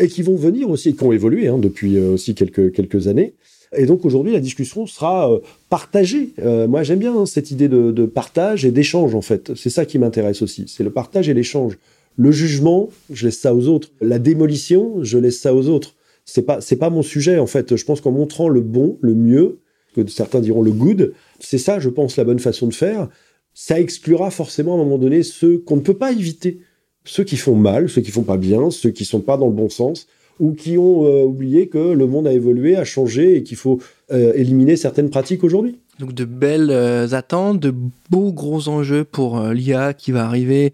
et 0.01 0.09
qui 0.09 0.23
vont 0.23 0.37
venir 0.37 0.71
aussi, 0.71 0.95
qui 0.95 1.05
ont 1.05 1.13
évolué 1.13 1.49
hein, 1.49 1.59
depuis 1.59 1.99
aussi 1.99 2.35
quelques, 2.35 2.73
quelques 2.73 3.09
années. 3.09 3.35
Et 3.77 3.85
donc 3.85 4.07
aujourd'hui, 4.07 4.33
la 4.33 4.41
discussion 4.41 4.87
sera 4.87 5.31
partagée. 5.69 6.33
moi, 6.67 6.83
j'aime 6.83 6.99
bien 6.99 7.27
cette 7.27 7.51
idée 7.51 7.69
de, 7.69 7.91
de 7.91 8.07
partage 8.07 8.65
et 8.65 8.71
d'échange, 8.71 9.15
en 9.15 9.21
fait. 9.21 9.55
C'est 9.55 9.69
ça 9.69 9.85
qui 9.85 9.99
m'intéresse 9.99 10.41
aussi. 10.41 10.65
C'est 10.67 10.83
le 10.83 10.89
partage 10.89 11.29
et 11.29 11.35
l'échange. 11.35 11.77
Le 12.17 12.33
jugement, 12.33 12.89
je 13.13 13.27
laisse 13.27 13.39
ça 13.39 13.55
aux 13.55 13.69
autres. 13.69 13.91
La 14.01 14.19
démolition, 14.19 15.05
je 15.05 15.19
laisse 15.19 15.39
ça 15.39 15.55
aux 15.55 15.69
autres 15.69 15.95
c'est 16.25 16.43
pas 16.43 16.61
c'est 16.61 16.77
pas 16.77 16.91
mon 16.91 17.03
sujet 17.03 17.39
en 17.39 17.47
fait. 17.47 17.77
Je 17.77 17.85
pense 17.85 18.01
qu'en 18.01 18.11
montrant 18.11 18.49
le 18.49 18.61
bon, 18.61 18.99
le 19.01 19.15
mieux, 19.15 19.59
que 19.97 20.07
certains 20.11 20.41
diront 20.41 20.63
le 20.63 20.73
good, 20.73 21.15
c'est 21.41 21.59
ça, 21.59 21.79
je 21.81 21.89
pense, 21.89 22.17
la 22.17 22.25
bonne 22.25 22.39
façon 22.39 22.67
de 22.67 22.75
faire. 22.75 23.09
Ça 23.55 23.81
exclura 23.81 24.31
forcément 24.31 24.73
à 24.73 24.75
un 24.77 24.85
moment 24.85 24.99
donné 24.99 25.23
ceux 25.23 25.59
qu'on 25.59 25.77
ne 25.77 25.81
peut 25.81 25.95
pas 25.95 26.13
éviter, 26.13 26.61
ceux 27.05 27.25
qui 27.25 27.37
font 27.37 27.55
mal, 27.55 27.89
ceux 27.89 28.03
qui 28.03 28.11
font 28.11 28.23
pas 28.23 28.37
bien, 28.37 28.71
ceux 28.71 28.91
qui 28.91 29.05
sont 29.05 29.21
pas 29.21 29.37
dans 29.37 29.47
le 29.47 29.55
bon 29.55 29.69
sens 29.69 30.07
ou 30.39 30.53
qui 30.53 30.77
ont 30.79 31.07
euh, 31.07 31.25
oublié 31.25 31.69
que 31.69 31.79
le 31.79 32.07
monde 32.07 32.27
a 32.27 32.33
évolué, 32.33 32.77
a 32.77 32.85
changé 32.85 33.37
et 33.37 33.43
qu'il 33.43 33.57
faut 33.57 33.81
euh, 34.13 34.33
éliminer 34.35 34.77
certaines 34.77 35.11
pratiques 35.11 35.45
aujourd'hui. 35.45 35.79
Donc 35.99 36.13
de 36.13 36.25
belles 36.25 36.71
euh, 36.71 37.09
attentes, 37.13 37.61
de 37.61 37.75
beaux 38.11 38.33
gros 38.33 38.69
enjeux 38.69 39.05
pour 39.05 39.41
l'IA 39.49 39.95
qui 39.95 40.13
va 40.13 40.27
arriver 40.27 40.73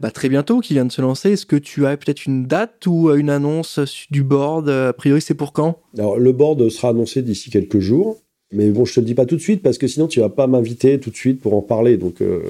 bah, 0.00 0.10
très 0.10 0.28
bientôt, 0.28 0.60
qui 0.60 0.72
vient 0.72 0.86
de 0.86 0.92
se 0.92 1.02
lancer. 1.02 1.32
Est-ce 1.32 1.46
que 1.46 1.56
tu 1.56 1.86
as 1.86 1.96
peut-être 1.96 2.26
une 2.26 2.46
date 2.46 2.86
ou 2.86 3.10
une 3.10 3.30
annonce 3.30 3.78
du 4.10 4.22
board 4.22 4.68
A 4.68 4.92
priori, 4.92 5.20
c'est 5.20 5.34
pour 5.34 5.52
quand? 5.52 5.78
Alors, 5.96 6.18
le 6.18 6.32
board 6.32 6.68
sera 6.70 6.88
annoncé 6.88 7.22
d'ici 7.22 7.50
quelques 7.50 7.78
jours. 7.78 8.22
Mais 8.52 8.70
bon, 8.70 8.84
je 8.84 8.94
te 8.94 9.00
le 9.00 9.06
dis 9.06 9.14
pas 9.14 9.26
tout 9.26 9.36
de 9.36 9.40
suite 9.40 9.62
parce 9.62 9.78
que 9.78 9.86
sinon 9.86 10.06
tu 10.06 10.20
vas 10.20 10.28
pas 10.28 10.46
m'inviter 10.46 10.98
tout 11.00 11.10
de 11.10 11.16
suite 11.16 11.40
pour 11.40 11.54
en 11.54 11.62
parler. 11.62 11.96
Donc, 11.96 12.20
euh, 12.20 12.40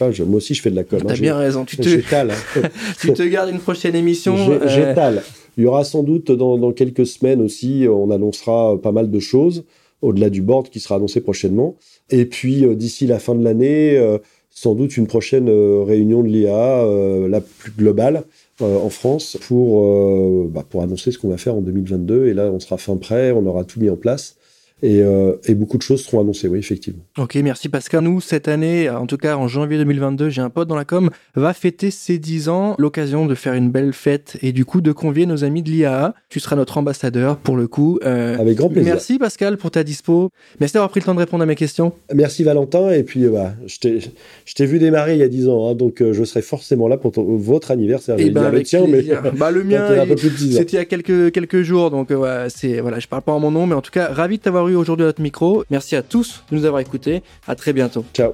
moi 0.00 0.36
aussi, 0.36 0.54
je 0.54 0.62
fais 0.62 0.70
de 0.70 0.76
la 0.76 0.84
com. 0.84 1.00
T'as 1.06 1.14
hein. 1.14 1.16
bien 1.20 1.36
raison. 1.36 1.64
Tu 1.64 1.76
te, 1.76 1.88
hein. 1.88 2.28
tu 3.00 3.12
te 3.12 3.22
gardes 3.22 3.50
une 3.50 3.60
prochaine 3.60 3.94
émission. 3.94 4.36
Euh. 4.50 4.68
J'étale. 4.68 5.22
Il 5.58 5.64
y 5.64 5.66
aura 5.66 5.84
sans 5.84 6.02
doute 6.02 6.32
dans, 6.32 6.56
dans, 6.56 6.72
quelques 6.72 7.06
semaines 7.06 7.42
aussi, 7.42 7.86
on 7.88 8.10
annoncera 8.10 8.80
pas 8.80 8.92
mal 8.92 9.10
de 9.10 9.20
choses 9.20 9.64
au-delà 10.00 10.30
du 10.30 10.40
board 10.40 10.70
qui 10.70 10.80
sera 10.80 10.96
annoncé 10.96 11.20
prochainement. 11.20 11.76
Et 12.10 12.24
puis 12.24 12.64
d'ici 12.74 13.06
la 13.06 13.18
fin 13.18 13.34
de 13.34 13.44
l'année, 13.44 14.18
sans 14.54 14.74
doute 14.74 14.96
une 14.96 15.06
prochaine 15.06 15.48
euh, 15.48 15.82
réunion 15.82 16.22
de 16.22 16.28
l'IA, 16.28 16.84
euh, 16.84 17.26
la 17.26 17.40
plus 17.40 17.72
globale 17.72 18.24
euh, 18.60 18.78
en 18.78 18.90
France, 18.90 19.38
pour, 19.40 20.48
bah, 20.48 20.64
pour 20.68 20.82
annoncer 20.82 21.10
ce 21.10 21.18
qu'on 21.18 21.30
va 21.30 21.38
faire 21.38 21.54
en 21.54 21.62
2022. 21.62 22.26
Et 22.26 22.34
là, 22.34 22.50
on 22.52 22.60
sera 22.60 22.76
fin 22.76 22.96
prêt, 22.96 23.32
on 23.32 23.46
aura 23.46 23.64
tout 23.64 23.80
mis 23.80 23.90
en 23.90 23.96
place. 23.96 24.36
Euh, 24.84 25.36
et, 25.46 25.54
beaucoup 25.54 25.78
de 25.78 25.82
choses 25.82 26.04
seront 26.04 26.20
annoncées, 26.20 26.48
oui, 26.48 26.58
effectivement. 26.58 27.02
Ok, 27.16 27.36
merci 27.36 27.68
Pascal. 27.68 28.02
Nous, 28.02 28.20
cette 28.20 28.48
année, 28.48 28.90
en 28.90 29.06
tout 29.06 29.16
cas 29.16 29.36
en 29.36 29.46
janvier 29.46 29.78
2022, 29.78 30.28
j'ai 30.28 30.42
un 30.42 30.50
pote 30.50 30.66
dans 30.66 30.76
la 30.76 30.84
com, 30.84 31.10
va 31.36 31.52
fêter 31.54 31.90
ses 31.90 32.18
10 32.18 32.48
ans, 32.48 32.74
l'occasion 32.78 33.26
de 33.26 33.34
faire 33.34 33.54
une 33.54 33.70
belle 33.70 33.92
fête 33.92 34.36
et 34.42 34.52
du 34.52 34.64
coup 34.64 34.80
de 34.80 34.90
convier 34.90 35.26
nos 35.26 35.44
amis 35.44 35.62
de 35.62 35.70
l'IAA. 35.70 36.14
Tu 36.28 36.40
seras 36.40 36.56
notre 36.56 36.78
ambassadeur 36.78 37.36
pour 37.36 37.56
le 37.56 37.68
coup. 37.68 38.00
Euh, 38.04 38.36
Avec 38.38 38.56
grand 38.56 38.68
plaisir. 38.68 38.92
Merci 38.92 39.18
Pascal 39.18 39.56
pour 39.56 39.70
ta 39.70 39.84
dispo. 39.84 40.30
Merci 40.58 40.74
d'avoir 40.74 40.90
pris 40.90 41.00
le 41.00 41.06
temps 41.06 41.14
de 41.14 41.20
répondre 41.20 41.42
à 41.42 41.46
mes 41.46 41.54
questions. 41.54 41.92
Merci 42.12 42.42
Valentin. 42.42 42.90
Et 42.90 43.04
puis, 43.04 43.26
bah, 43.26 43.52
je 43.66 44.54
t'ai 44.54 44.66
vu 44.66 44.80
démarrer 44.80 45.14
il 45.14 45.18
y 45.18 45.22
a 45.22 45.28
10 45.28 45.48
ans, 45.48 45.68
hein, 45.68 45.74
donc 45.74 46.00
euh, 46.00 46.12
je 46.12 46.24
serai 46.24 46.42
forcément 46.42 46.88
là 46.88 46.96
pour 46.96 47.12
votre 47.14 47.70
anniversaire. 47.70 48.18
Et 48.18 48.26
eh 48.26 48.30
ben, 48.30 48.50
le 48.50 48.62
mais 48.88 49.02
bah, 49.38 49.50
le 49.52 49.62
mien, 49.62 49.86
c'était 50.16 50.72
il 50.72 50.74
y 50.74 50.78
a 50.78 50.84
quelques, 50.84 51.30
quelques 51.32 51.62
jours, 51.62 51.90
donc 51.90 52.10
ouais, 52.10 52.46
c'est 52.48 52.80
voilà, 52.80 52.98
je 52.98 53.06
parle 53.06 53.22
pas 53.22 53.32
en 53.32 53.40
mon 53.40 53.50
nom, 53.50 53.66
mais 53.66 53.74
en 53.74 53.82
tout 53.82 53.90
cas, 53.90 54.08
ravi 54.12 54.38
de 54.38 54.42
t'avoir 54.42 54.64
aujourd'hui 54.74 55.06
notre 55.06 55.22
micro. 55.22 55.64
Merci 55.70 55.96
à 55.96 56.02
tous 56.02 56.42
de 56.50 56.56
nous 56.56 56.64
avoir 56.64 56.80
écoutés. 56.80 57.22
À 57.46 57.54
très 57.54 57.72
bientôt. 57.72 58.04
Ciao. 58.14 58.32